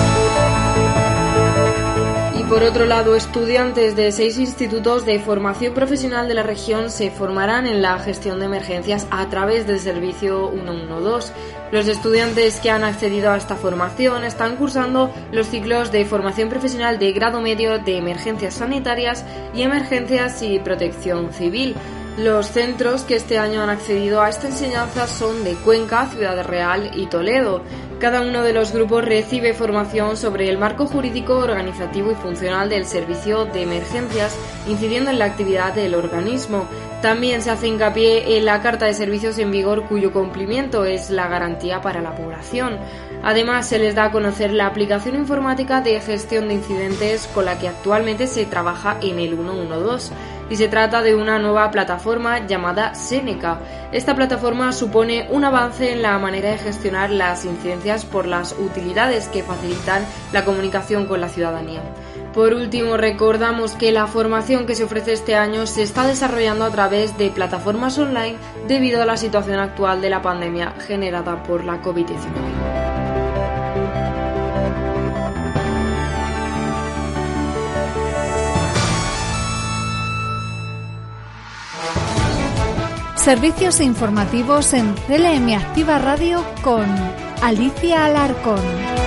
Por 2.52 2.64
otro 2.64 2.86
lado, 2.86 3.16
estudiantes 3.16 3.96
de 3.96 4.12
seis 4.12 4.38
institutos 4.38 5.06
de 5.06 5.22
formación 5.22 5.74
profesional 5.74 6.28
de 6.28 6.34
la 6.34 6.44
región 6.44 6.90
se 6.92 7.10
formarán 7.10 7.66
en 7.66 7.82
la 7.82 7.98
gestión 7.98 8.40
de 8.40 8.46
emergencias 8.48 9.08
a 9.10 9.30
través 9.30 9.68
del 9.68 9.80
servicio 9.80 10.52
112. 10.52 11.32
Los 11.72 11.88
estudiantes 11.88 12.60
que 12.60 12.70
han 12.70 12.84
accedido 12.84 13.32
a 13.32 13.38
esta 13.38 13.56
formación 13.56 14.26
están 14.26 14.58
cursando 14.58 15.14
los 15.32 15.48
ciclos 15.48 15.94
de 15.94 16.04
formación 16.04 16.50
profesional 16.50 17.00
de 17.00 17.14
grado 17.14 17.40
medio 17.40 17.80
de 17.80 17.96
emergencias 17.96 18.56
sanitarias 18.56 19.24
y 19.56 19.62
emergencias 19.62 20.42
y 20.42 20.60
protección 20.60 21.32
civil. 21.32 21.74
Los 22.18 22.48
centros 22.48 23.04
que 23.04 23.16
este 23.16 23.38
año 23.38 23.64
han 23.64 23.70
accedido 23.70 24.22
a 24.22 24.28
esta 24.28 24.48
enseñanza 24.48 25.08
son 25.08 25.46
de 25.46 25.54
Cuenca, 25.54 26.06
Ciudad 26.08 26.46
Real 26.46 26.92
y 26.96 27.06
Toledo. 27.06 27.62
Cada 28.02 28.24
uno 28.24 28.42
de 28.42 28.52
los 28.52 28.74
grupos 28.74 29.06
recibe 29.06 29.54
formación 29.54 30.18
sobre 30.18 30.50
el 30.50 30.58
marco 30.58 30.88
jurídico, 30.88 31.36
organizativo 31.36 32.10
y 32.12 32.16
funcional 32.16 32.68
del 32.68 32.88
servicio 32.88 33.46
de 33.46 33.62
emergencias, 33.62 34.36
incidiendo 34.68 35.12
en 35.12 35.20
la 35.20 35.26
actividad 35.26 35.76
del 35.76 35.94
organismo. 35.94 36.66
También 37.04 37.44
se 37.44 37.52
hace 37.52 37.68
hincapié 37.68 38.38
en 38.38 38.46
la 38.46 38.64
Carta 38.64 38.88
de 38.88 38.96
Servicios 38.96 39.38
en 39.38 39.52
vigor 39.52 39.84
cuyo 39.88 40.12
cumplimiento 40.12 40.84
es 40.84 41.12
la 41.12 41.28
garantía 41.28 41.82
para 41.82 42.02
la 42.02 42.16
población. 42.16 42.80
Además, 43.22 43.70
se 43.70 43.78
les 43.78 43.94
da 43.94 44.06
a 44.06 44.12
conocer 44.12 44.52
la 44.52 44.66
aplicación 44.66 45.14
informática 45.14 45.82
de 45.82 46.02
gestión 46.02 46.48
de 46.48 46.56
incidentes 46.56 47.30
con 47.36 47.46
la 47.46 47.60
que 47.60 47.68
actualmente 47.68 48.26
se 48.26 48.48
trabaja 48.48 48.98
en 49.00 49.20
el 49.20 49.36
112 49.36 50.12
y 50.52 50.58
se 50.58 50.68
trata 50.68 51.02
de 51.02 51.16
una 51.16 51.40
nueva 51.40 51.72
plataforma 51.72 52.46
llamada 52.46 52.94
Seneca. 52.94 53.60
Esta 53.94 54.16
plataforma 54.16 54.74
supone 54.74 55.28
un 55.32 55.46
avance 55.46 55.94
en 55.94 56.02
la 56.02 56.20
manera 56.20 56.52
de 56.52 56.58
gestionar 56.58 57.10
las 57.10 57.46
incidencias 57.46 58.04
por 58.04 58.28
las 58.28 58.52
utilidades 58.60 59.30
que 59.30 59.44
facilitan 59.44 60.06
la 60.34 60.44
comunicación 60.44 61.06
con 61.06 61.22
la 61.22 61.30
ciudadanía. 61.30 61.82
Por 62.34 62.54
último, 62.54 62.98
recordamos 62.98 63.74
que 63.76 63.94
la 63.94 64.08
formación 64.08 64.66
que 64.66 64.76
se 64.76 64.84
ofrece 64.84 65.14
este 65.14 65.36
año 65.36 65.66
se 65.68 65.84
está 65.84 66.06
desarrollando 66.06 66.66
a 66.66 66.70
través 66.70 67.18
de 67.18 67.30
plataformas 67.30 67.98
online 67.98 68.36
debido 68.68 69.02
a 69.02 69.06
la 69.06 69.16
situación 69.16 69.58
actual 69.58 70.02
de 70.02 70.10
la 70.10 70.22
pandemia 70.22 70.74
generada 70.86 71.44
por 71.44 71.64
la 71.64 71.82
COVID-19. 71.82 72.81
Servicios 83.24 83.82
informativos 83.82 84.74
en 84.74 84.96
CLM 85.06 85.54
Activa 85.54 86.00
Radio 86.00 86.44
con 86.64 86.88
Alicia 87.44 88.06
Alarcón. 88.06 89.01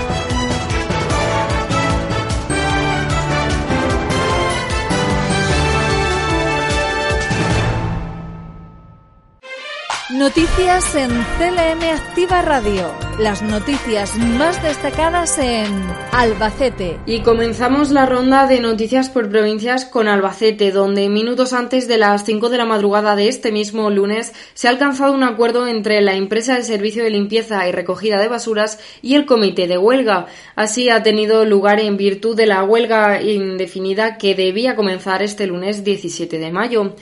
Noticias 10.15 10.95
en 10.95 11.11
CLM 11.11 11.83
Activa 11.93 12.41
Radio. 12.41 12.95
Las 13.19 13.43
noticias 13.43 14.17
más 14.17 14.63
destacadas 14.63 15.39
en 15.39 15.67
Albacete. 16.13 17.01
Y 17.05 17.23
comenzamos 17.23 17.91
la 17.91 18.07
ronda 18.07 18.47
de 18.47 18.61
noticias 18.61 19.11
por 19.11 19.29
provincias 19.29 19.85
con 19.85 20.07
Albacete, 20.07 20.71
donde 20.71 21.09
minutos 21.09 21.53
antes 21.53 21.89
de 21.89 21.99
las 21.99 22.25
5 22.25 22.49
de 22.49 22.59
la 22.59 22.65
madrugada 22.65 23.17
de 23.17 23.27
este 23.27 23.51
mismo 23.51 23.91
lunes 23.91 24.33
se 24.55 24.69
ha 24.69 24.71
alcanzado 24.71 25.13
un 25.13 25.25
acuerdo 25.25 25.67
entre 25.67 26.01
la 26.01 26.15
empresa 26.15 26.55
de 26.55 26.63
servicio 26.63 27.03
de 27.03 27.11
limpieza 27.11 27.69
y 27.69 27.73
recogida 27.73 28.21
de 28.21 28.29
basuras 28.29 28.79
y 29.03 29.17
el 29.17 29.27
comité 29.27 29.67
de 29.67 29.79
huelga. 29.79 30.27
Así 30.55 30.91
ha 30.91 31.03
tenido 31.03 31.45
lugar 31.45 31.81
en 31.81 31.97
virtud 31.97 32.37
de 32.37 32.47
la 32.47 32.63
huelga 32.63 33.21
indefinida 33.21 34.17
que 34.17 34.37
debía 34.37 34.77
comenzar 34.77 35.25
este 35.25 35.49
lunes 35.49 35.83
17 35.83 36.39
de 36.39 36.53
mayo 36.53 36.95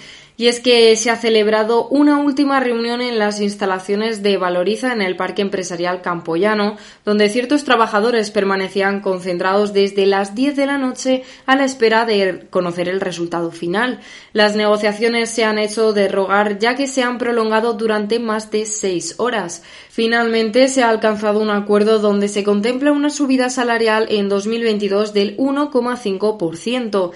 y 0.42 0.48
es 0.48 0.58
que 0.58 0.96
se 0.96 1.08
ha 1.08 1.14
celebrado 1.14 1.86
una 1.86 2.18
última 2.18 2.58
reunión 2.58 3.00
en 3.00 3.16
las 3.16 3.40
instalaciones 3.40 4.24
de 4.24 4.38
Valoriza 4.38 4.92
en 4.92 5.00
el 5.00 5.14
Parque 5.14 5.40
Empresarial 5.40 6.02
Campoyano, 6.02 6.78
donde 7.04 7.28
ciertos 7.28 7.62
trabajadores 7.62 8.32
permanecían 8.32 9.02
concentrados 9.02 9.72
desde 9.72 10.04
las 10.04 10.34
10 10.34 10.56
de 10.56 10.66
la 10.66 10.78
noche 10.78 11.22
a 11.46 11.54
la 11.54 11.64
espera 11.64 12.06
de 12.06 12.48
conocer 12.50 12.88
el 12.88 13.00
resultado 13.00 13.52
final. 13.52 14.00
Las 14.32 14.56
negociaciones 14.56 15.30
se 15.30 15.44
han 15.44 15.60
hecho 15.60 15.92
de 15.92 16.08
rogar 16.08 16.58
ya 16.58 16.74
que 16.74 16.88
se 16.88 17.04
han 17.04 17.18
prolongado 17.18 17.74
durante 17.74 18.18
más 18.18 18.50
de 18.50 18.66
seis 18.66 19.14
horas. 19.18 19.62
Finalmente 19.90 20.66
se 20.66 20.82
ha 20.82 20.88
alcanzado 20.88 21.38
un 21.38 21.50
acuerdo 21.50 22.00
donde 22.00 22.26
se 22.26 22.42
contempla 22.42 22.90
una 22.90 23.10
subida 23.10 23.48
salarial 23.48 24.06
en 24.10 24.28
2022 24.28 25.14
del 25.14 25.36
1,5%. 25.36 27.12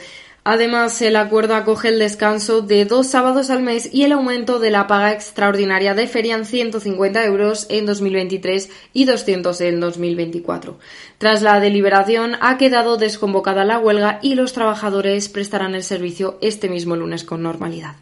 Además, 0.49 1.03
el 1.03 1.17
acuerdo 1.17 1.57
acoge 1.57 1.88
el 1.88 1.99
descanso 1.99 2.61
de 2.62 2.85
dos 2.85 3.09
sábados 3.09 3.50
al 3.50 3.65
mes 3.65 3.93
y 3.93 4.05
el 4.05 4.12
aumento 4.12 4.61
de 4.61 4.71
la 4.71 4.87
paga 4.87 5.11
extraordinaria 5.11 5.93
de 5.95 6.07
feria 6.07 6.37
en 6.37 6.45
150 6.45 7.25
euros 7.25 7.67
en 7.69 7.85
2023 7.85 8.71
y 8.93 9.07
200 9.07 9.61
en 9.62 9.81
2024. 9.81 10.79
Tras 11.19 11.43
la 11.43 11.59
deliberación, 11.59 12.37
ha 12.41 12.59
quedado 12.59 12.97
desconvocada 12.97 13.65
la 13.65 13.81
huelga 13.81 14.21
y 14.23 14.37
los 14.37 14.53
trabajadores 14.53 15.29
prestarán 15.29 15.75
el 15.75 15.83
servicio 15.83 16.38
este 16.41 16.69
mismo 16.69 16.95
lunes 16.95 17.25
con 17.25 17.43
normalidad. 17.43 17.97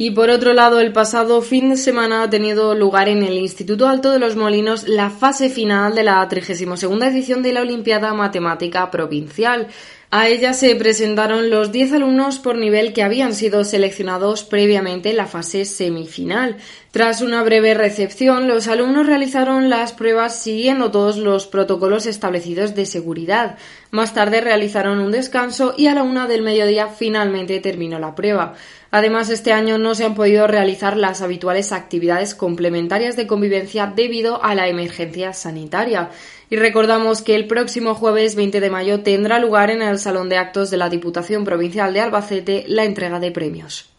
Y 0.00 0.12
por 0.12 0.30
otro 0.30 0.52
lado, 0.52 0.78
el 0.78 0.92
pasado 0.92 1.40
fin 1.42 1.70
de 1.70 1.76
semana 1.76 2.22
ha 2.22 2.30
tenido 2.30 2.74
lugar 2.76 3.08
en 3.08 3.24
el 3.24 3.36
Instituto 3.36 3.88
Alto 3.88 4.12
de 4.12 4.20
los 4.20 4.36
Molinos 4.36 4.86
la 4.86 5.10
fase 5.10 5.48
final 5.48 5.96
de 5.96 6.04
la 6.04 6.28
32 6.28 6.84
edición 7.02 7.42
de 7.42 7.52
la 7.52 7.62
Olimpiada 7.62 8.14
Matemática 8.14 8.92
Provincial. 8.92 9.66
A 10.10 10.28
ella 10.28 10.54
se 10.54 10.74
presentaron 10.74 11.50
los 11.50 11.70
10 11.70 11.92
alumnos 11.92 12.38
por 12.38 12.56
nivel 12.56 12.94
que 12.94 13.02
habían 13.02 13.34
sido 13.34 13.62
seleccionados 13.62 14.42
previamente 14.42 15.10
en 15.10 15.18
la 15.18 15.26
fase 15.26 15.66
semifinal. 15.66 16.56
Tras 16.92 17.20
una 17.20 17.42
breve 17.42 17.74
recepción, 17.74 18.48
los 18.48 18.68
alumnos 18.68 19.06
realizaron 19.06 19.68
las 19.68 19.92
pruebas 19.92 20.34
siguiendo 20.40 20.90
todos 20.90 21.18
los 21.18 21.46
protocolos 21.46 22.06
establecidos 22.06 22.74
de 22.74 22.86
seguridad. 22.86 23.58
Más 23.90 24.14
tarde 24.14 24.40
realizaron 24.40 24.98
un 25.00 25.12
descanso 25.12 25.74
y 25.76 25.88
a 25.88 25.94
la 25.94 26.04
una 26.04 26.26
del 26.26 26.40
mediodía 26.40 26.88
finalmente 26.88 27.60
terminó 27.60 27.98
la 27.98 28.14
prueba. 28.14 28.54
Además, 28.90 29.28
este 29.28 29.52
año 29.52 29.76
no 29.76 29.94
se 29.94 30.06
han 30.06 30.14
podido 30.14 30.46
realizar 30.46 30.96
las 30.96 31.20
habituales 31.20 31.72
actividades 31.72 32.34
complementarias 32.34 33.16
de 33.16 33.26
convivencia 33.26 33.92
debido 33.94 34.42
a 34.42 34.54
la 34.54 34.68
emergencia 34.68 35.34
sanitaria. 35.34 36.08
Y 36.50 36.56
recordamos 36.56 37.22
que 37.22 37.34
el 37.34 37.46
próximo 37.46 37.94
jueves 37.94 38.34
20 38.34 38.60
de 38.60 38.70
mayo 38.70 39.00
tendrá 39.02 39.38
lugar 39.38 39.70
en 39.70 39.82
el 39.82 39.98
Salón 39.98 40.28
de 40.28 40.38
Actos 40.38 40.70
de 40.70 40.78
la 40.78 40.88
Diputación 40.88 41.44
Provincial 41.44 41.92
de 41.92 42.00
Albacete 42.00 42.64
la 42.68 42.84
entrega 42.84 43.20
de 43.20 43.30
premios. 43.30 43.90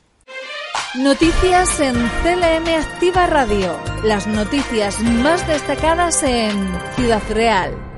Noticias 0.96 1.80
en 1.80 1.94
CLM 1.94 2.68
Activa 2.80 3.28
Radio. 3.28 3.80
Las 4.04 4.26
noticias 4.26 5.00
más 5.00 5.48
destacadas 5.48 6.24
en 6.24 6.52
Ciudad 6.96 7.22
Real. 7.30 7.89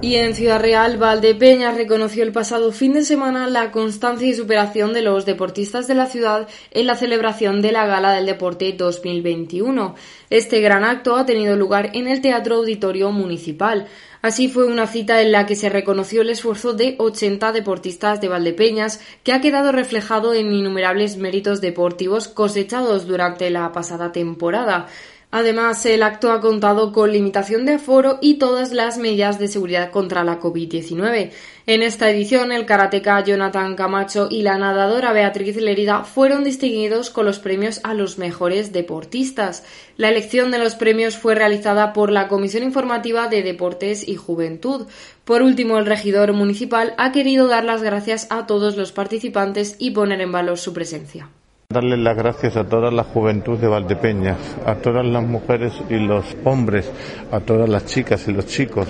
Y 0.00 0.14
en 0.14 0.36
Ciudad 0.36 0.60
Real, 0.60 0.96
Valdepeñas 0.96 1.74
reconoció 1.74 2.22
el 2.22 2.30
pasado 2.30 2.70
fin 2.70 2.92
de 2.92 3.02
semana 3.02 3.48
la 3.48 3.72
constancia 3.72 4.28
y 4.28 4.34
superación 4.34 4.92
de 4.92 5.02
los 5.02 5.26
deportistas 5.26 5.88
de 5.88 5.96
la 5.96 6.06
ciudad 6.06 6.46
en 6.70 6.86
la 6.86 6.94
celebración 6.94 7.62
de 7.62 7.72
la 7.72 7.84
Gala 7.84 8.12
del 8.12 8.26
Deporte 8.26 8.72
2021. 8.78 9.96
Este 10.30 10.60
gran 10.60 10.84
acto 10.84 11.16
ha 11.16 11.26
tenido 11.26 11.56
lugar 11.56 11.90
en 11.94 12.06
el 12.06 12.20
Teatro 12.20 12.56
Auditorio 12.56 13.10
Municipal. 13.10 13.88
Así 14.22 14.46
fue 14.46 14.66
una 14.66 14.86
cita 14.86 15.20
en 15.20 15.32
la 15.32 15.46
que 15.46 15.56
se 15.56 15.68
reconoció 15.68 16.22
el 16.22 16.30
esfuerzo 16.30 16.74
de 16.74 16.94
80 16.98 17.50
deportistas 17.50 18.20
de 18.20 18.28
Valdepeñas, 18.28 19.00
que 19.24 19.32
ha 19.32 19.40
quedado 19.40 19.72
reflejado 19.72 20.32
en 20.32 20.52
innumerables 20.52 21.16
méritos 21.16 21.60
deportivos 21.60 22.28
cosechados 22.28 23.08
durante 23.08 23.50
la 23.50 23.72
pasada 23.72 24.12
temporada. 24.12 24.86
Además, 25.30 25.84
el 25.84 26.02
acto 26.02 26.32
ha 26.32 26.40
contado 26.40 26.90
con 26.90 27.12
limitación 27.12 27.66
de 27.66 27.74
aforo 27.74 28.18
y 28.22 28.38
todas 28.38 28.72
las 28.72 28.96
medidas 28.96 29.38
de 29.38 29.48
seguridad 29.48 29.90
contra 29.90 30.24
la 30.24 30.40
COVID-19. 30.40 31.32
En 31.66 31.82
esta 31.82 32.08
edición, 32.08 32.50
el 32.50 32.64
karateca 32.64 33.22
Jonathan 33.22 33.76
Camacho 33.76 34.28
y 34.30 34.40
la 34.40 34.56
nadadora 34.56 35.12
Beatriz 35.12 35.56
Lerida 35.56 36.04
fueron 36.04 36.44
distinguidos 36.44 37.10
con 37.10 37.26
los 37.26 37.40
premios 37.40 37.80
a 37.84 37.92
los 37.92 38.16
mejores 38.16 38.72
deportistas. 38.72 39.64
La 39.98 40.08
elección 40.08 40.50
de 40.50 40.60
los 40.60 40.76
premios 40.76 41.18
fue 41.18 41.34
realizada 41.34 41.92
por 41.92 42.10
la 42.10 42.26
Comisión 42.28 42.62
Informativa 42.62 43.28
de 43.28 43.42
Deportes 43.42 44.08
y 44.08 44.16
Juventud. 44.16 44.86
Por 45.26 45.42
último, 45.42 45.76
el 45.76 45.84
regidor 45.84 46.32
municipal 46.32 46.94
ha 46.96 47.12
querido 47.12 47.48
dar 47.48 47.64
las 47.64 47.82
gracias 47.82 48.28
a 48.30 48.46
todos 48.46 48.78
los 48.78 48.92
participantes 48.92 49.76
y 49.78 49.90
poner 49.90 50.22
en 50.22 50.32
valor 50.32 50.56
su 50.56 50.72
presencia. 50.72 51.28
Darle 51.70 51.98
las 51.98 52.16
gracias 52.16 52.56
a 52.56 52.64
toda 52.64 52.90
la 52.90 53.04
juventud 53.04 53.58
de 53.58 53.68
Valdepeñas, 53.68 54.38
a 54.64 54.76
todas 54.76 55.04
las 55.04 55.22
mujeres 55.22 55.74
y 55.90 55.96
los 55.96 56.24
hombres, 56.44 56.90
a 57.30 57.40
todas 57.40 57.68
las 57.68 57.84
chicas 57.84 58.26
y 58.26 58.32
los 58.32 58.46
chicos 58.46 58.88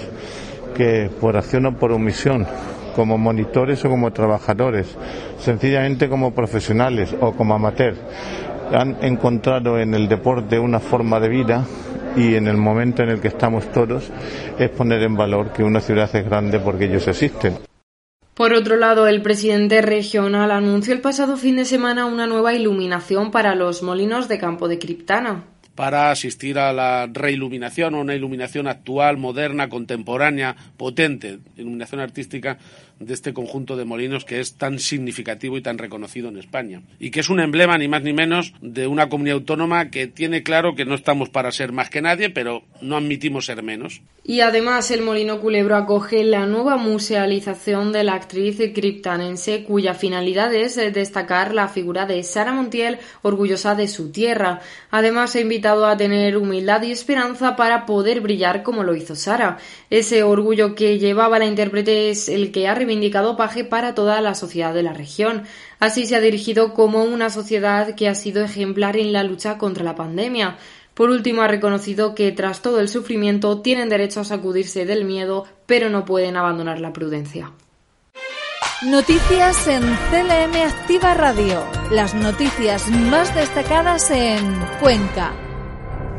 que 0.77 1.11
por 1.21 1.37
acción 1.37 1.67
o 1.67 1.77
por 1.77 1.91
omisión, 1.91 2.47
como 2.95 3.19
monitores 3.19 3.85
o 3.85 3.91
como 3.91 4.13
trabajadores, 4.13 4.97
sencillamente 5.41 6.09
como 6.09 6.33
profesionales 6.33 7.17
o 7.21 7.33
como 7.33 7.55
amateurs, 7.55 7.99
han 8.73 8.97
encontrado 9.03 9.81
en 9.81 9.95
el 9.95 10.09
deporte 10.09 10.57
una 10.57 10.79
forma 10.79 11.19
de 11.19 11.31
vida 11.31 11.65
y 12.15 12.37
en 12.37 12.47
el 12.47 12.59
momento 12.59 13.03
en 13.03 13.09
el 13.09 13.21
que 13.21 13.27
estamos 13.27 13.73
todos 13.73 14.09
es 14.57 14.71
poner 14.71 15.03
en 15.03 15.17
valor 15.17 15.53
que 15.53 15.65
una 15.65 15.81
ciudad 15.81 16.15
es 16.15 16.25
grande 16.25 16.61
porque 16.61 16.85
ellos 16.85 17.09
existen. 17.09 17.68
Por 18.39 18.55
otro 18.55 18.77
lado, 18.77 19.09
el 19.09 19.21
presidente 19.21 19.83
regional 19.83 20.53
anunció 20.53 20.95
el 20.95 21.01
pasado 21.01 21.37
fin 21.37 21.57
de 21.57 21.65
semana 21.65 22.07
una 22.07 22.29
nueva 22.29 22.55
iluminación 22.55 23.33
para 23.33 23.57
los 23.57 23.83
molinos 23.83 24.29
de 24.29 24.39
campo 24.39 24.69
de 24.69 24.79
Criptana. 24.79 25.43
Para 25.75 26.13
asistir 26.13 26.57
a 26.57 26.73
la 26.73 27.09
reiluminación 27.13 27.97
una 27.97 28.15
iluminación 28.15 28.69
actual, 28.69 29.17
moderna, 29.17 29.69
contemporánea, 29.69 30.55
potente, 30.77 31.41
iluminación 31.57 32.01
artística 32.01 32.59
de 33.01 33.15
este 33.15 33.33
conjunto 33.33 33.77
de 33.77 33.85
molinos 33.85 34.25
que 34.25 34.41
es 34.41 34.55
tan 34.55 34.79
significativo 34.79 35.57
y 35.57 35.63
tan 35.63 35.79
reconocido 35.79 36.29
en 36.29 36.39
España. 36.39 36.83
Y 36.99 37.11
que 37.11 37.21
es 37.21 37.29
un 37.29 37.41
emblema, 37.41 37.79
ni 37.79 37.89
más 37.89 38.03
ni 38.03 38.13
menos, 38.13 38.53
de 38.61 38.87
una 38.87 39.09
comunidad 39.09 39.37
autónoma 39.37 39.91
que 39.91 40.07
tiene 40.07 40.43
claro 40.43 40.75
que 40.75 40.85
no 40.85 40.95
estamos 40.95 41.29
para 41.29 41.53
ser 41.53 41.73
más 41.73 41.91
que 41.91 42.03
nadie, 42.03 42.31
pero 42.31 42.63
no 42.81 42.97
admitimos 42.97 43.47
ser 43.47 43.63
menos. 43.63 44.01
Y 44.25 44.41
además 44.41 44.91
el 44.91 45.01
Molino 45.01 45.41
Culebro 45.41 45.75
acoge 45.75 46.23
la 46.23 46.45
nueva 46.45 46.77
musealización 46.77 47.93
de 47.93 48.05
la 48.05 48.15
actriz 48.15 48.59
criptanense 48.75 49.65
cuya 49.65 49.95
finalidad 49.95 50.55
es 50.55 50.77
destacar 50.77 51.55
la 51.55 51.69
figura 51.69 52.05
de 52.05 52.23
Sara 52.23 52.53
Montiel, 52.53 52.99
orgullosa 53.23 53.75
de 53.75 53.89
su 53.89 54.11
tierra. 54.13 54.61
Además 54.91 55.35
ha 55.35 55.41
invitado 55.41 55.87
a 55.87 55.97
tener 55.97 56.37
humildad 56.37 56.83
y 56.83 56.93
esperanza 56.93 57.57
para 57.57 57.87
poder 57.87 58.21
brillar 58.21 58.63
como 58.63 58.85
lo 58.85 58.95
hizo 58.95 59.17
Sara. 59.17 59.59
Ese 59.89 60.23
orgullo 60.23 60.75
que 60.75 60.99
llevaba 60.99 61.39
la 61.39 61.47
intérprete 61.47 62.11
es 62.11 62.29
el 62.29 62.53
que 62.53 62.69
ha 62.69 62.75
reivindicado 62.89 63.37
Paje 63.37 63.65
para 63.65 63.95
toda 63.95 64.21
la 64.23 64.35
sociedad 64.35 64.73
de 64.73 64.83
la 64.83 64.95
región. 64.95 65.43
Así 65.79 66.07
se 66.07 66.17
ha 66.17 66.21
dirigido 66.21 66.73
como 66.73 67.05
una 67.05 67.29
sociedad 67.29 67.95
que 67.95 68.09
ha 68.09 68.15
sido 68.15 68.43
ejemplar 68.43 68.97
en 68.97 69.13
la 69.13 69.23
lucha 69.25 69.59
contra 69.59 69.85
la 69.85 69.95
pandemia. 69.95 70.57
Por 70.95 71.11
último, 71.11 71.43
ha 71.43 71.49
reconocido 71.49 72.15
que 72.15 72.33
tras 72.33 72.63
todo 72.63 72.81
el 72.81 72.89
sufrimiento 72.89 73.61
tienen 73.61 73.91
derecho 73.91 74.21
a 74.21 74.25
sacudirse 74.25 74.87
del 74.87 75.05
miedo, 75.05 75.47
pero 75.67 75.91
no 75.91 76.07
pueden 76.07 76.37
abandonar 76.37 76.81
la 76.81 76.95
prudencia. 76.95 77.53
Noticias 78.87 79.69
en 79.69 79.83
CLM 79.83 80.57
Activa 80.67 81.13
Radio. 81.13 81.63
Las 81.91 82.15
noticias 82.15 82.89
más 82.89 83.35
destacadas 83.35 84.11
en 84.11 84.43
Cuenca. 84.81 85.48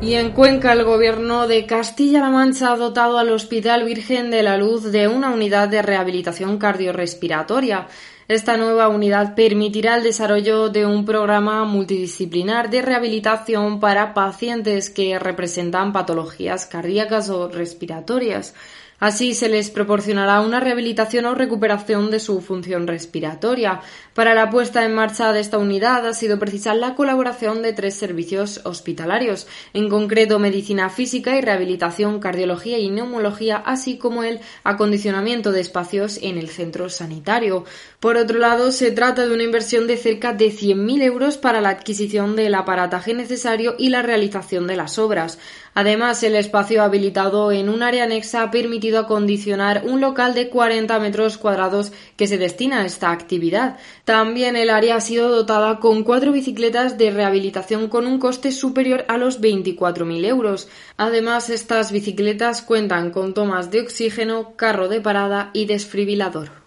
Y 0.01 0.13
en 0.13 0.31
Cuenca, 0.31 0.71
el 0.71 0.85
gobierno 0.85 1.45
de 1.45 1.65
Castilla-La 1.65 2.29
Mancha 2.29 2.71
ha 2.71 2.77
dotado 2.77 3.17
al 3.17 3.29
Hospital 3.31 3.83
Virgen 3.83 4.31
de 4.31 4.43
la 4.43 4.55
Luz 4.55 4.93
de 4.93 5.09
una 5.09 5.29
unidad 5.29 5.67
de 5.67 5.81
rehabilitación 5.81 6.57
cardiorrespiratoria. 6.57 7.87
Esta 8.29 8.55
nueva 8.55 8.87
unidad 8.87 9.35
permitirá 9.35 9.97
el 9.97 10.03
desarrollo 10.03 10.69
de 10.69 10.85
un 10.85 11.03
programa 11.03 11.65
multidisciplinar 11.65 12.69
de 12.69 12.81
rehabilitación 12.81 13.81
para 13.81 14.13
pacientes 14.13 14.89
que 14.89 15.19
representan 15.19 15.91
patologías 15.91 16.65
cardíacas 16.65 17.29
o 17.29 17.49
respiratorias. 17.49 18.55
Así 18.99 19.33
se 19.33 19.47
les 19.47 19.69
proporcionará 19.69 20.41
una 20.41 20.59
rehabilitación 20.59 21.25
o 21.25 21.33
recuperación 21.33 22.11
de 22.11 22.19
su 22.19 22.41
función 22.41 22.85
respiratoria. 22.85 23.81
Para 24.13 24.33
la 24.33 24.49
puesta 24.49 24.83
en 24.83 24.93
marcha 24.93 25.31
de 25.31 25.39
esta 25.39 25.57
unidad 25.57 26.05
ha 26.05 26.13
sido 26.13 26.37
precisa 26.37 26.73
la 26.73 26.95
colaboración 26.95 27.61
de 27.61 27.71
tres 27.71 27.95
servicios 27.95 28.59
hospitalarios, 28.65 29.47
en 29.73 29.89
concreto 29.89 30.37
medicina 30.37 30.89
física 30.89 31.37
y 31.37 31.41
rehabilitación, 31.41 32.19
cardiología 32.19 32.77
y 32.77 32.89
neumología, 32.89 33.55
así 33.57 33.97
como 33.97 34.23
el 34.23 34.41
acondicionamiento 34.65 35.53
de 35.53 35.61
espacios 35.61 36.19
en 36.21 36.37
el 36.37 36.49
centro 36.49 36.89
sanitario. 36.89 37.63
Por 38.01 38.17
otro 38.17 38.39
lado, 38.39 38.73
se 38.73 38.91
trata 38.91 39.25
de 39.25 39.33
una 39.33 39.43
inversión 39.43 39.87
de 39.87 39.95
cerca 39.95 40.33
de 40.33 40.47
100.000 40.47 41.03
euros 41.03 41.37
para 41.37 41.61
la 41.61 41.69
adquisición 41.69 42.35
del 42.35 42.55
aparataje 42.55 43.13
necesario 43.13 43.75
y 43.77 43.89
la 43.89 44.01
realización 44.01 44.67
de 44.67 44.75
las 44.75 44.99
obras. 44.99 45.39
Además, 45.73 46.23
el 46.23 46.35
espacio 46.35 46.83
habilitado 46.83 47.51
en 47.51 47.69
un 47.69 47.83
área 47.83 48.03
anexa 48.03 48.43
ha 48.43 48.51
permitido 48.51 48.99
acondicionar 48.99 49.83
un 49.85 50.01
local 50.01 50.33
de 50.33 50.49
40 50.49 50.99
metros 50.99 51.37
cuadrados 51.37 51.91
que 52.17 52.27
se 52.27 52.37
destina 52.37 52.81
a 52.81 52.85
esta 52.85 53.11
actividad. 53.11 53.77
También 54.05 54.55
el 54.55 54.69
área 54.69 54.95
ha 54.95 55.01
sido 55.01 55.29
dotada 55.29 55.79
con 55.79 56.03
cuatro 56.03 56.31
bicicletas 56.31 56.97
de 56.97 57.11
rehabilitación 57.11 57.87
con 57.87 58.07
un 58.07 58.19
coste 58.19 58.51
superior 58.51 59.05
a 59.07 59.17
los 59.17 59.41
24.000 59.41 60.25
euros. 60.25 60.67
Además, 60.97 61.49
estas 61.49 61.91
bicicletas 61.91 62.61
cuentan 62.61 63.11
con 63.11 63.33
tomas 63.33 63.71
de 63.71 63.81
oxígeno, 63.81 64.55
carro 64.55 64.87
de 64.87 65.01
parada 65.01 65.51
y 65.53 65.65
desfibrilador. 65.65 66.59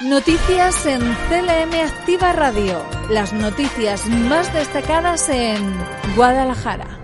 Noticias 0.00 0.86
en 0.86 1.00
CLM 1.00 1.86
Activa 1.86 2.32
Radio. 2.32 2.84
Las 3.10 3.32
noticias 3.32 4.08
más 4.08 4.52
destacadas 4.52 5.28
en 5.28 5.72
Guadalajara. 6.16 7.03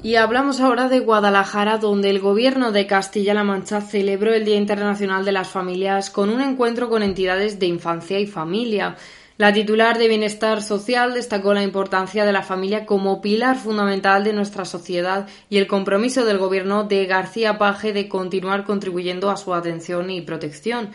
Y 0.00 0.14
hablamos 0.14 0.60
ahora 0.60 0.88
de 0.88 1.00
Guadalajara, 1.00 1.78
donde 1.78 2.08
el 2.10 2.20
Gobierno 2.20 2.70
de 2.70 2.86
Castilla-La 2.86 3.42
Mancha 3.42 3.80
celebró 3.80 4.32
el 4.32 4.44
Día 4.44 4.54
Internacional 4.54 5.24
de 5.24 5.32
las 5.32 5.48
Familias 5.48 6.08
con 6.08 6.30
un 6.30 6.40
encuentro 6.40 6.88
con 6.88 7.02
entidades 7.02 7.58
de 7.58 7.66
infancia 7.66 8.20
y 8.20 8.28
familia. 8.28 8.96
La 9.38 9.52
titular 9.52 9.98
de 9.98 10.06
Bienestar 10.06 10.62
Social 10.62 11.14
destacó 11.14 11.52
la 11.52 11.64
importancia 11.64 12.24
de 12.24 12.32
la 12.32 12.42
familia 12.42 12.86
como 12.86 13.20
pilar 13.20 13.56
fundamental 13.56 14.22
de 14.22 14.32
nuestra 14.32 14.64
sociedad 14.64 15.28
y 15.50 15.58
el 15.58 15.66
compromiso 15.66 16.24
del 16.24 16.38
Gobierno 16.38 16.84
de 16.84 17.04
García 17.06 17.58
Paje 17.58 17.92
de 17.92 18.08
continuar 18.08 18.64
contribuyendo 18.64 19.30
a 19.30 19.36
su 19.36 19.52
atención 19.52 20.10
y 20.10 20.20
protección. 20.20 20.90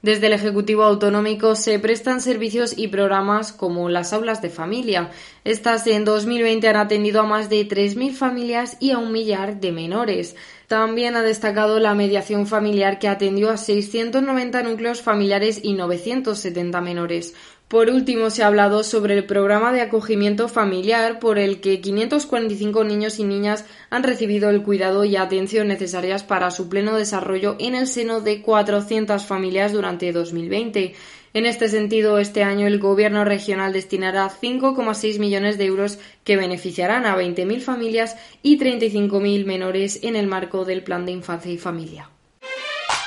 Desde 0.00 0.28
el 0.28 0.32
Ejecutivo 0.32 0.84
Autonómico 0.84 1.56
se 1.56 1.76
prestan 1.80 2.20
servicios 2.20 2.78
y 2.78 2.86
programas 2.86 3.52
como 3.52 3.88
las 3.88 4.12
aulas 4.12 4.40
de 4.40 4.48
familia. 4.48 5.10
Estas 5.42 5.84
en 5.88 6.04
2020 6.04 6.68
han 6.68 6.76
atendido 6.76 7.20
a 7.20 7.26
más 7.26 7.50
de 7.50 7.66
3.000 7.66 8.12
familias 8.12 8.76
y 8.78 8.92
a 8.92 8.98
un 8.98 9.10
millar 9.10 9.58
de 9.58 9.72
menores. 9.72 10.36
También 10.68 11.16
ha 11.16 11.22
destacado 11.22 11.80
la 11.80 11.96
mediación 11.96 12.46
familiar 12.46 13.00
que 13.00 13.08
atendió 13.08 13.50
a 13.50 13.56
690 13.56 14.62
núcleos 14.62 15.02
familiares 15.02 15.58
y 15.64 15.72
970 15.72 16.80
menores. 16.80 17.34
Por 17.68 17.90
último, 17.90 18.30
se 18.30 18.42
ha 18.42 18.46
hablado 18.46 18.82
sobre 18.82 19.12
el 19.12 19.26
programa 19.26 19.74
de 19.74 19.82
acogimiento 19.82 20.48
familiar 20.48 21.18
por 21.18 21.38
el 21.38 21.60
que 21.60 21.82
545 21.82 22.82
niños 22.82 23.18
y 23.18 23.24
niñas 23.24 23.66
han 23.90 24.04
recibido 24.04 24.48
el 24.48 24.62
cuidado 24.62 25.04
y 25.04 25.16
atención 25.16 25.68
necesarias 25.68 26.24
para 26.24 26.50
su 26.50 26.70
pleno 26.70 26.96
desarrollo 26.96 27.56
en 27.58 27.74
el 27.74 27.86
seno 27.86 28.22
de 28.22 28.40
400 28.40 29.26
familias 29.26 29.74
durante 29.74 30.12
2020. 30.12 30.94
En 31.34 31.44
este 31.44 31.68
sentido, 31.68 32.18
este 32.18 32.42
año 32.42 32.66
el 32.66 32.78
Gobierno 32.78 33.26
regional 33.26 33.74
destinará 33.74 34.30
5,6 34.30 35.18
millones 35.18 35.58
de 35.58 35.66
euros 35.66 35.98
que 36.24 36.38
beneficiarán 36.38 37.04
a 37.04 37.18
20.000 37.18 37.60
familias 37.60 38.16
y 38.42 38.58
35.000 38.58 39.44
menores 39.44 40.00
en 40.02 40.16
el 40.16 40.26
marco 40.26 40.64
del 40.64 40.82
Plan 40.82 41.04
de 41.04 41.12
Infancia 41.12 41.52
y 41.52 41.58
Familia. 41.58 42.08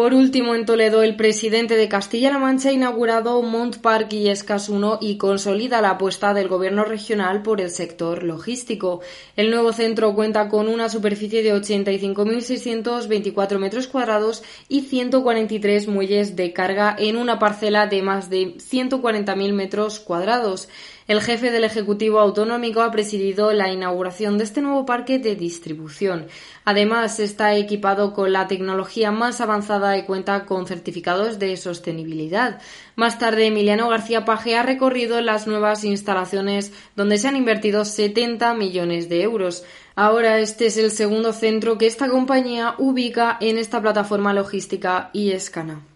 Por 0.00 0.14
último, 0.14 0.54
en 0.54 0.64
Toledo, 0.64 1.02
el 1.02 1.14
presidente 1.14 1.76
de 1.76 1.86
Castilla-La 1.86 2.38
Mancha 2.38 2.70
ha 2.70 2.72
inaugurado 2.72 3.42
Mont 3.42 3.76
Park 3.76 4.14
y 4.14 4.30
Escas 4.30 4.70
1 4.70 4.96
y 5.02 5.18
consolida 5.18 5.82
la 5.82 5.90
apuesta 5.90 6.32
del 6.32 6.48
gobierno 6.48 6.84
regional 6.84 7.42
por 7.42 7.60
el 7.60 7.68
sector 7.68 8.22
logístico. 8.22 9.02
El 9.36 9.50
nuevo 9.50 9.74
centro 9.74 10.14
cuenta 10.14 10.48
con 10.48 10.68
una 10.68 10.88
superficie 10.88 11.42
de 11.42 11.54
85.624 11.54 13.58
metros 13.58 13.88
cuadrados 13.88 14.42
y 14.70 14.84
143 14.84 15.86
muelles 15.88 16.34
de 16.34 16.54
carga 16.54 16.96
en 16.98 17.18
una 17.18 17.38
parcela 17.38 17.86
de 17.86 18.00
más 18.00 18.30
de 18.30 18.54
140.000 18.54 19.52
metros 19.52 20.00
cuadrados. 20.00 20.70
El 21.06 21.20
jefe 21.20 21.50
del 21.50 21.64
Ejecutivo 21.64 22.20
Autonómico 22.20 22.82
ha 22.82 22.90
presidido 22.90 23.52
la 23.52 23.72
inauguración 23.72 24.38
de 24.38 24.44
este 24.44 24.60
nuevo 24.60 24.86
parque 24.86 25.18
de 25.18 25.34
distribución. 25.34 26.26
Además, 26.64 27.18
está 27.18 27.56
equipado 27.56 28.12
con 28.12 28.32
la 28.32 28.46
tecnología 28.46 29.10
más 29.10 29.40
avanzada 29.40 29.96
y 29.98 30.04
cuenta 30.04 30.44
con 30.46 30.66
certificados 30.66 31.38
de 31.38 31.56
sostenibilidad. 31.56 32.60
Más 32.96 33.18
tarde, 33.18 33.46
Emiliano 33.46 33.88
García 33.88 34.24
Paje 34.24 34.56
ha 34.56 34.62
recorrido 34.62 35.20
las 35.20 35.46
nuevas 35.46 35.84
instalaciones 35.84 36.72
donde 36.94 37.18
se 37.18 37.28
han 37.28 37.36
invertido 37.36 37.84
70 37.84 38.54
millones 38.54 39.08
de 39.08 39.22
euros. 39.22 39.64
Ahora 39.96 40.38
este 40.38 40.66
es 40.66 40.76
el 40.76 40.90
segundo 40.90 41.32
centro 41.32 41.76
que 41.76 41.86
esta 41.86 42.08
compañía 42.08 42.74
ubica 42.78 43.36
en 43.40 43.58
esta 43.58 43.80
plataforma 43.80 44.32
logística 44.32 45.10
y 45.12 45.32
escana. 45.32 45.89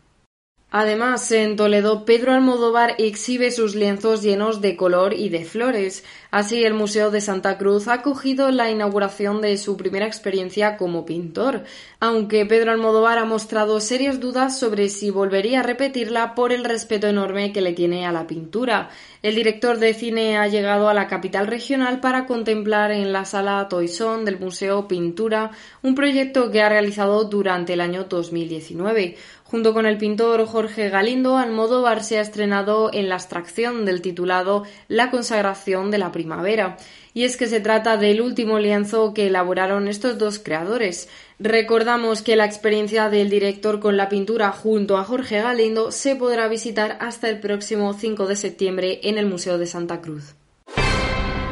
Además, 0.76 1.30
en 1.30 1.54
Toledo, 1.54 2.04
Pedro 2.04 2.32
Almodóvar 2.32 2.96
exhibe 2.98 3.52
sus 3.52 3.76
lienzos 3.76 4.22
llenos 4.22 4.60
de 4.60 4.74
color 4.74 5.14
y 5.14 5.28
de 5.28 5.44
flores. 5.44 6.02
Así, 6.34 6.64
el 6.64 6.74
Museo 6.74 7.12
de 7.12 7.20
Santa 7.20 7.58
Cruz 7.58 7.86
ha 7.86 7.92
acogido 7.92 8.50
la 8.50 8.68
inauguración 8.68 9.40
de 9.40 9.56
su 9.56 9.76
primera 9.76 10.04
experiencia 10.04 10.76
como 10.76 11.06
pintor, 11.06 11.62
aunque 12.00 12.44
Pedro 12.44 12.72
Almodóvar 12.72 13.18
ha 13.18 13.24
mostrado 13.24 13.78
serias 13.78 14.18
dudas 14.18 14.58
sobre 14.58 14.88
si 14.88 15.10
volvería 15.10 15.60
a 15.60 15.62
repetirla 15.62 16.34
por 16.34 16.50
el 16.50 16.64
respeto 16.64 17.06
enorme 17.06 17.52
que 17.52 17.60
le 17.60 17.72
tiene 17.72 18.04
a 18.04 18.10
la 18.10 18.26
pintura. 18.26 18.90
El 19.22 19.36
director 19.36 19.78
de 19.78 19.94
cine 19.94 20.36
ha 20.36 20.48
llegado 20.48 20.88
a 20.88 20.94
la 20.94 21.06
capital 21.06 21.46
regional 21.46 22.00
para 22.00 22.26
contemplar 22.26 22.90
en 22.90 23.12
la 23.12 23.24
sala 23.24 23.68
Toisón 23.68 24.24
del 24.24 24.40
Museo 24.40 24.88
Pintura 24.88 25.52
un 25.82 25.94
proyecto 25.94 26.50
que 26.50 26.62
ha 26.62 26.68
realizado 26.68 27.22
durante 27.26 27.74
el 27.74 27.80
año 27.80 28.06
2019. 28.08 29.16
Junto 29.44 29.72
con 29.72 29.86
el 29.86 29.98
pintor 29.98 30.44
Jorge 30.46 30.88
Galindo, 30.88 31.36
Almodóvar 31.36 32.02
se 32.02 32.18
ha 32.18 32.22
estrenado 32.22 32.90
en 32.92 33.08
la 33.08 33.14
abstracción 33.14 33.84
del 33.84 34.02
titulado 34.02 34.64
La 34.88 35.12
consagración 35.12 35.92
de 35.92 35.98
la 35.98 36.10
primavera. 36.24 36.78
Y 37.12 37.24
es 37.24 37.36
que 37.36 37.46
se 37.46 37.60
trata 37.60 37.96
del 37.96 38.20
último 38.20 38.58
lienzo 38.58 39.12
que 39.14 39.26
elaboraron 39.26 39.88
estos 39.88 40.18
dos 40.18 40.38
creadores. 40.38 41.08
Recordamos 41.38 42.22
que 42.22 42.34
la 42.34 42.46
experiencia 42.46 43.10
del 43.10 43.28
director 43.28 43.78
con 43.78 43.96
la 43.96 44.08
pintura 44.08 44.50
junto 44.50 44.96
a 44.96 45.04
Jorge 45.04 45.40
Galindo 45.42 45.92
se 45.92 46.16
podrá 46.16 46.48
visitar 46.48 46.96
hasta 47.00 47.28
el 47.28 47.40
próximo 47.40 47.92
5 47.92 48.26
de 48.26 48.36
septiembre 48.36 49.00
en 49.02 49.18
el 49.18 49.26
Museo 49.26 49.58
de 49.58 49.66
Santa 49.66 50.00
Cruz. 50.00 50.34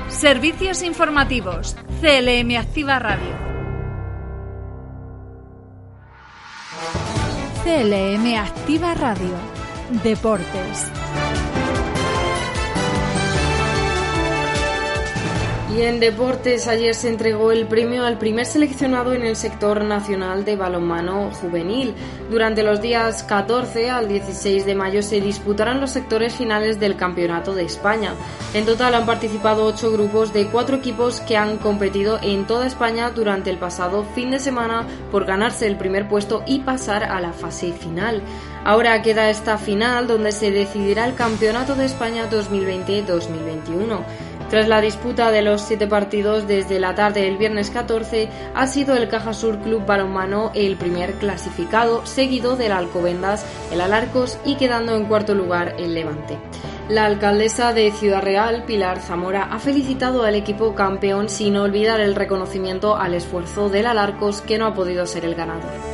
Servicios 0.08 0.82
informativos. 0.82 1.76
CLM 2.00 2.56
Activa 2.56 2.98
Radio. 2.98 3.36
CLM 7.64 8.36
Activa 8.36 8.94
Radio. 8.94 9.34
Deportes. 10.02 10.90
Y 15.74 15.80
en 15.80 16.00
deportes 16.00 16.68
ayer 16.68 16.94
se 16.94 17.08
entregó 17.08 17.50
el 17.50 17.66
premio 17.66 18.04
al 18.04 18.18
primer 18.18 18.44
seleccionado 18.44 19.14
en 19.14 19.24
el 19.24 19.36
sector 19.36 19.82
nacional 19.84 20.44
de 20.44 20.54
balonmano 20.54 21.30
juvenil. 21.30 21.94
Durante 22.30 22.62
los 22.62 22.82
días 22.82 23.22
14 23.22 23.88
al 23.88 24.06
16 24.06 24.66
de 24.66 24.74
mayo 24.74 25.02
se 25.02 25.22
disputarán 25.22 25.80
los 25.80 25.90
sectores 25.90 26.34
finales 26.34 26.78
del 26.78 26.96
Campeonato 26.96 27.54
de 27.54 27.64
España. 27.64 28.12
En 28.52 28.66
total 28.66 28.94
han 28.94 29.06
participado 29.06 29.64
ocho 29.64 29.90
grupos 29.90 30.34
de 30.34 30.46
cuatro 30.48 30.76
equipos 30.76 31.20
que 31.22 31.38
han 31.38 31.56
competido 31.56 32.18
en 32.22 32.46
toda 32.46 32.66
España 32.66 33.10
durante 33.10 33.48
el 33.48 33.56
pasado 33.56 34.04
fin 34.14 34.30
de 34.30 34.40
semana 34.40 34.86
por 35.10 35.24
ganarse 35.24 35.66
el 35.66 35.78
primer 35.78 36.06
puesto 36.06 36.42
y 36.46 36.58
pasar 36.60 37.04
a 37.04 37.18
la 37.18 37.32
fase 37.32 37.72
final. 37.72 38.20
Ahora 38.64 39.00
queda 39.00 39.30
esta 39.30 39.56
final 39.56 40.06
donde 40.06 40.32
se 40.32 40.50
decidirá 40.50 41.06
el 41.06 41.14
Campeonato 41.14 41.74
de 41.74 41.86
España 41.86 42.28
2020-2021. 42.30 44.00
Tras 44.52 44.68
la 44.68 44.82
disputa 44.82 45.30
de 45.30 45.40
los 45.40 45.62
siete 45.62 45.86
partidos 45.86 46.46
desde 46.46 46.78
la 46.78 46.94
tarde 46.94 47.22
del 47.22 47.38
viernes 47.38 47.70
14, 47.70 48.28
ha 48.54 48.66
sido 48.66 48.94
el 48.94 49.08
Cajasur 49.08 49.56
Club 49.60 49.86
Balonmano 49.86 50.50
el 50.54 50.76
primer 50.76 51.14
clasificado, 51.14 52.04
seguido 52.04 52.54
del 52.54 52.72
Alcobendas, 52.72 53.46
el 53.72 53.80
Alarcos 53.80 54.36
y 54.44 54.56
quedando 54.56 54.94
en 54.94 55.06
cuarto 55.06 55.34
lugar 55.34 55.76
el 55.78 55.94
Levante. 55.94 56.36
La 56.90 57.06
alcaldesa 57.06 57.72
de 57.72 57.92
Ciudad 57.92 58.20
Real, 58.20 58.64
Pilar 58.64 59.00
Zamora, 59.00 59.44
ha 59.44 59.58
felicitado 59.58 60.22
al 60.22 60.34
equipo 60.34 60.74
campeón 60.74 61.30
sin 61.30 61.56
olvidar 61.56 62.00
el 62.00 62.14
reconocimiento 62.14 62.94
al 62.98 63.14
esfuerzo 63.14 63.70
del 63.70 63.86
Alarcos 63.86 64.42
que 64.42 64.58
no 64.58 64.66
ha 64.66 64.74
podido 64.74 65.06
ser 65.06 65.24
el 65.24 65.34
ganador. 65.34 65.91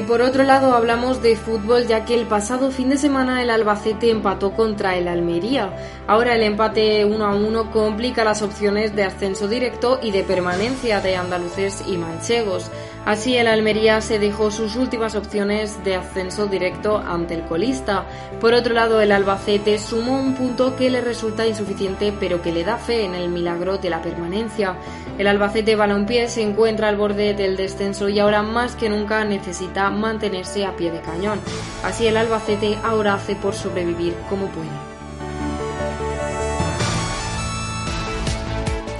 Y 0.00 0.02
por 0.04 0.22
otro 0.22 0.44
lado 0.44 0.72
hablamos 0.72 1.20
de 1.20 1.36
fútbol 1.36 1.86
ya 1.86 2.06
que 2.06 2.14
el 2.14 2.26
pasado 2.26 2.70
fin 2.70 2.88
de 2.88 2.96
semana 2.96 3.42
el 3.42 3.50
Albacete 3.50 4.10
empató 4.10 4.52
contra 4.52 4.96
el 4.96 5.08
Almería. 5.08 5.76
Ahora 6.06 6.34
el 6.34 6.42
empate 6.42 7.04
1 7.04 7.22
a 7.22 7.34
1 7.34 7.70
complica 7.70 8.24
las 8.24 8.40
opciones 8.40 8.96
de 8.96 9.04
ascenso 9.04 9.46
directo 9.46 10.00
y 10.02 10.10
de 10.10 10.24
permanencia 10.24 11.02
de 11.02 11.16
andaluces 11.16 11.84
y 11.86 11.98
manchegos. 11.98 12.70
Así 13.10 13.36
el 13.36 13.48
Almería 13.48 14.00
se 14.02 14.20
dejó 14.20 14.52
sus 14.52 14.76
últimas 14.76 15.16
opciones 15.16 15.82
de 15.82 15.96
ascenso 15.96 16.46
directo 16.46 16.98
ante 16.98 17.34
el 17.34 17.44
colista. 17.44 18.04
Por 18.40 18.54
otro 18.54 18.72
lado 18.72 19.00
el 19.00 19.10
Albacete 19.10 19.80
sumó 19.80 20.20
un 20.20 20.36
punto 20.36 20.76
que 20.76 20.90
le 20.90 21.00
resulta 21.00 21.44
insuficiente 21.44 22.14
pero 22.20 22.40
que 22.40 22.52
le 22.52 22.62
da 22.62 22.76
fe 22.76 23.04
en 23.04 23.16
el 23.16 23.28
milagro 23.28 23.78
de 23.78 23.90
la 23.90 24.00
permanencia. 24.00 24.76
El 25.18 25.26
Albacete 25.26 25.74
Balompié 25.74 26.28
se 26.28 26.42
encuentra 26.42 26.86
al 26.86 26.96
borde 26.96 27.34
del 27.34 27.56
descenso 27.56 28.08
y 28.08 28.20
ahora 28.20 28.42
más 28.42 28.76
que 28.76 28.88
nunca 28.88 29.24
necesita 29.24 29.90
mantenerse 29.90 30.64
a 30.64 30.76
pie 30.76 30.92
de 30.92 31.00
cañón. 31.00 31.40
Así 31.82 32.06
el 32.06 32.16
Albacete 32.16 32.78
ahora 32.84 33.14
hace 33.14 33.34
por 33.34 33.56
sobrevivir 33.56 34.14
como 34.28 34.46
puede. 34.46 34.68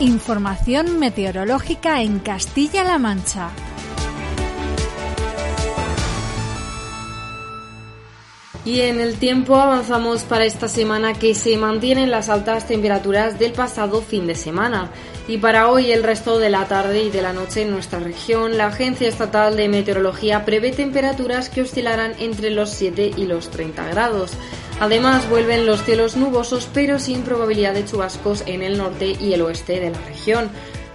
Información 0.00 0.98
meteorológica 0.98 2.02
en 2.02 2.18
Castilla-La 2.18 2.98
Mancha. 2.98 3.50
Y 8.64 8.82
en 8.82 9.00
el 9.00 9.16
tiempo 9.16 9.56
avanzamos 9.56 10.22
para 10.24 10.44
esta 10.44 10.68
semana 10.68 11.14
que 11.14 11.34
se 11.34 11.56
mantienen 11.56 12.10
las 12.10 12.28
altas 12.28 12.68
temperaturas 12.68 13.38
del 13.38 13.52
pasado 13.52 14.02
fin 14.02 14.26
de 14.26 14.34
semana. 14.34 14.90
Y 15.26 15.38
para 15.38 15.70
hoy, 15.70 15.92
el 15.92 16.02
resto 16.02 16.38
de 16.38 16.50
la 16.50 16.66
tarde 16.66 17.04
y 17.04 17.10
de 17.10 17.22
la 17.22 17.32
noche 17.32 17.62
en 17.62 17.70
nuestra 17.70 18.00
región, 18.00 18.58
la 18.58 18.66
Agencia 18.66 19.08
Estatal 19.08 19.56
de 19.56 19.68
Meteorología 19.68 20.44
prevé 20.44 20.72
temperaturas 20.72 21.48
que 21.48 21.62
oscilarán 21.62 22.12
entre 22.18 22.50
los 22.50 22.70
7 22.70 23.12
y 23.16 23.26
los 23.26 23.50
30 23.50 23.88
grados. 23.90 24.32
Además, 24.78 25.28
vuelven 25.30 25.66
los 25.66 25.82
cielos 25.84 26.16
nubosos 26.16 26.68
pero 26.74 26.98
sin 26.98 27.22
probabilidad 27.22 27.74
de 27.74 27.86
chubascos 27.86 28.42
en 28.46 28.62
el 28.62 28.76
norte 28.76 29.16
y 29.18 29.32
el 29.32 29.42
oeste 29.42 29.80
de 29.80 29.90
la 29.90 30.00
región. 30.06 30.50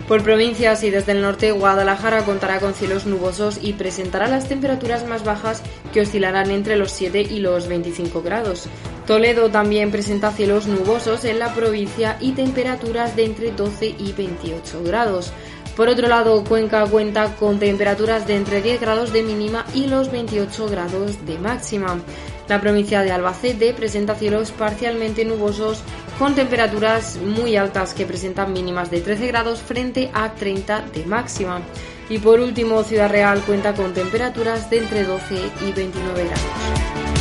Por 0.07 0.21
provincias 0.21 0.83
y 0.83 0.91
desde 0.91 1.13
el 1.13 1.21
norte, 1.23 1.51
Guadalajara 1.51 2.25
contará 2.25 2.59
con 2.59 2.75
cielos 2.75 3.07
nubosos 3.07 3.57
y 3.61 3.73
presentará 3.73 4.27
las 4.27 4.47
temperaturas 4.47 5.07
más 5.07 5.23
bajas 5.23 5.63
que 5.93 6.01
oscilarán 6.01 6.51
entre 6.51 6.75
los 6.75 6.91
7 6.91 7.21
y 7.21 7.39
los 7.39 7.67
25 7.67 8.21
grados. 8.21 8.67
Toledo 9.07 9.49
también 9.49 9.89
presenta 9.89 10.31
cielos 10.31 10.67
nubosos 10.67 11.25
en 11.25 11.39
la 11.39 11.55
provincia 11.55 12.17
y 12.19 12.33
temperaturas 12.33 13.15
de 13.15 13.25
entre 13.25 13.51
12 13.51 13.95
y 13.97 14.13
28 14.13 14.83
grados. 14.83 15.33
Por 15.75 15.89
otro 15.89 16.07
lado, 16.07 16.43
Cuenca 16.43 16.85
cuenta 16.85 17.35
con 17.35 17.57
temperaturas 17.57 18.27
de 18.27 18.35
entre 18.35 18.61
10 18.61 18.79
grados 18.79 19.11
de 19.11 19.23
mínima 19.23 19.65
y 19.73 19.87
los 19.87 20.11
28 20.11 20.67
grados 20.69 21.25
de 21.25 21.39
máxima. 21.39 21.99
La 22.47 22.61
provincia 22.61 23.01
de 23.01 23.11
Albacete 23.11 23.73
presenta 23.73 24.13
cielos 24.13 24.51
parcialmente 24.51 25.25
nubosos 25.25 25.81
con 26.17 26.35
temperaturas 26.35 27.17
muy 27.17 27.55
altas 27.55 27.93
que 27.93 28.05
presentan 28.05 28.53
mínimas 28.53 28.89
de 28.89 29.01
13 29.01 29.27
grados 29.27 29.61
frente 29.61 30.09
a 30.13 30.33
30 30.33 30.81
de 30.93 31.05
máxima. 31.05 31.61
Y 32.09 32.19
por 32.19 32.39
último, 32.39 32.83
Ciudad 32.83 33.09
Real 33.09 33.41
cuenta 33.41 33.73
con 33.73 33.93
temperaturas 33.93 34.69
de 34.69 34.79
entre 34.79 35.03
12 35.03 35.51
y 35.67 35.71
29 35.71 36.25
grados. 36.25 37.14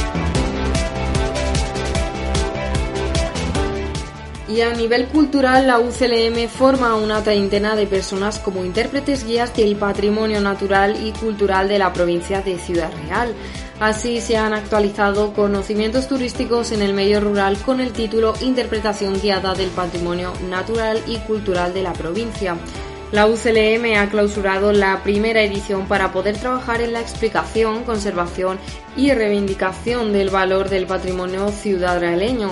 Y 4.46 4.60
a 4.60 4.74
nivel 4.74 5.06
cultural, 5.06 5.66
la 5.66 5.78
UCLM 5.78 6.48
forma 6.48 6.96
una 6.96 7.22
treintena 7.22 7.76
de 7.76 7.86
personas 7.86 8.38
como 8.38 8.64
intérpretes 8.64 9.24
guías 9.24 9.56
del 9.56 9.76
patrimonio 9.76 10.40
natural 10.40 10.96
y 11.02 11.12
cultural 11.12 11.66
de 11.66 11.78
la 11.78 11.92
provincia 11.94 12.42
de 12.42 12.58
Ciudad 12.58 12.90
Real. 13.06 13.32
Así 13.80 14.20
se 14.20 14.36
han 14.36 14.52
actualizado 14.52 15.32
conocimientos 15.32 16.08
turísticos 16.08 16.72
en 16.72 16.82
el 16.82 16.92
medio 16.92 17.20
rural 17.20 17.56
con 17.56 17.80
el 17.80 17.92
título 17.92 18.34
Interpretación 18.42 19.20
guiada 19.20 19.54
del 19.54 19.70
patrimonio 19.70 20.32
natural 20.48 21.02
y 21.06 21.16
cultural 21.18 21.72
de 21.72 21.82
la 21.82 21.94
provincia. 21.94 22.56
La 23.12 23.26
UCLM 23.26 23.96
ha 23.96 24.08
clausurado 24.08 24.72
la 24.72 25.02
primera 25.02 25.42
edición 25.42 25.86
para 25.86 26.12
poder 26.12 26.36
trabajar 26.36 26.80
en 26.80 26.92
la 26.92 27.00
explicación, 27.00 27.84
conservación 27.84 28.58
y 28.96 29.12
reivindicación 29.12 30.12
del 30.12 30.30
valor 30.30 30.68
del 30.68 30.86
patrimonio 30.86 31.48
ciudadaleño. 31.50 32.50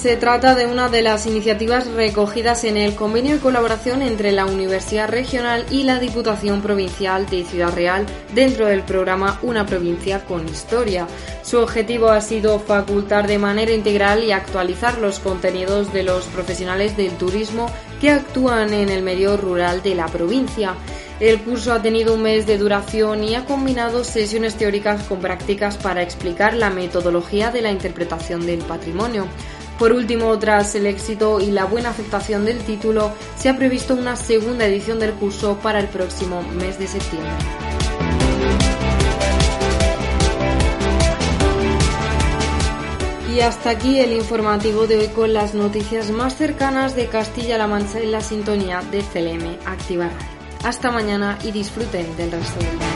Se 0.00 0.16
trata 0.16 0.54
de 0.54 0.66
una 0.66 0.90
de 0.90 1.00
las 1.00 1.24
iniciativas 1.24 1.86
recogidas 1.86 2.64
en 2.64 2.76
el 2.76 2.94
convenio 2.94 3.36
de 3.36 3.40
colaboración 3.40 4.02
entre 4.02 4.32
la 4.32 4.44
Universidad 4.44 5.08
Regional 5.08 5.64
y 5.70 5.84
la 5.84 5.98
Diputación 5.98 6.60
Provincial 6.60 7.24
de 7.26 7.42
Ciudad 7.44 7.72
Real 7.74 8.04
dentro 8.34 8.66
del 8.66 8.82
programa 8.82 9.38
Una 9.42 9.64
provincia 9.64 10.22
con 10.26 10.46
historia. 10.46 11.06
Su 11.42 11.58
objetivo 11.58 12.10
ha 12.10 12.20
sido 12.20 12.58
facultar 12.58 13.26
de 13.26 13.38
manera 13.38 13.72
integral 13.72 14.24
y 14.24 14.32
actualizar 14.32 14.98
los 14.98 15.20
contenidos 15.20 15.90
de 15.94 16.02
los 16.02 16.26
profesionales 16.26 16.98
del 16.98 17.12
turismo 17.12 17.70
que 17.98 18.10
actúan 18.10 18.74
en 18.74 18.90
el 18.90 19.02
medio 19.02 19.38
rural 19.38 19.82
de 19.82 19.94
la 19.94 20.06
provincia. 20.08 20.74
El 21.18 21.40
curso 21.40 21.72
ha 21.72 21.80
tenido 21.80 22.14
un 22.14 22.22
mes 22.22 22.46
de 22.46 22.58
duración 22.58 23.24
y 23.24 23.36
ha 23.36 23.46
combinado 23.46 24.04
sesiones 24.04 24.56
teóricas 24.56 25.04
con 25.04 25.20
prácticas 25.20 25.78
para 25.78 26.02
explicar 26.02 26.52
la 26.52 26.68
metodología 26.68 27.50
de 27.50 27.62
la 27.62 27.70
interpretación 27.70 28.44
del 28.44 28.58
patrimonio. 28.58 29.26
Por 29.78 29.92
último, 29.92 30.38
tras 30.38 30.74
el 30.74 30.86
éxito 30.86 31.40
y 31.40 31.50
la 31.50 31.64
buena 31.64 31.90
aceptación 31.90 32.44
del 32.44 32.58
título, 32.58 33.12
se 33.36 33.48
ha 33.48 33.56
previsto 33.56 33.94
una 33.94 34.16
segunda 34.16 34.66
edición 34.66 35.00
del 35.00 35.14
curso 35.14 35.58
para 35.62 35.80
el 35.80 35.88
próximo 35.88 36.42
mes 36.42 36.78
de 36.78 36.86
septiembre. 36.86 37.32
Y 43.34 43.40
hasta 43.40 43.70
aquí 43.70 43.98
el 43.98 44.12
informativo 44.12 44.86
de 44.86 44.96
hoy 44.96 45.08
con 45.08 45.32
las 45.32 45.54
noticias 45.54 46.12
más 46.12 46.36
cercanas 46.36 46.94
de 46.94 47.08
Castilla-La 47.08 47.66
Mancha 47.66 47.98
en 47.98 48.12
la 48.12 48.20
sintonía 48.20 48.80
de 48.92 49.00
CLM 49.00 49.58
Activa 49.66 50.04
Radio. 50.04 50.34
Hasta 50.62 50.92
mañana 50.92 51.36
y 51.42 51.50
disfruten 51.50 52.16
del 52.16 52.30
resto 52.30 52.60
del 52.60 52.78
día. 52.78 52.93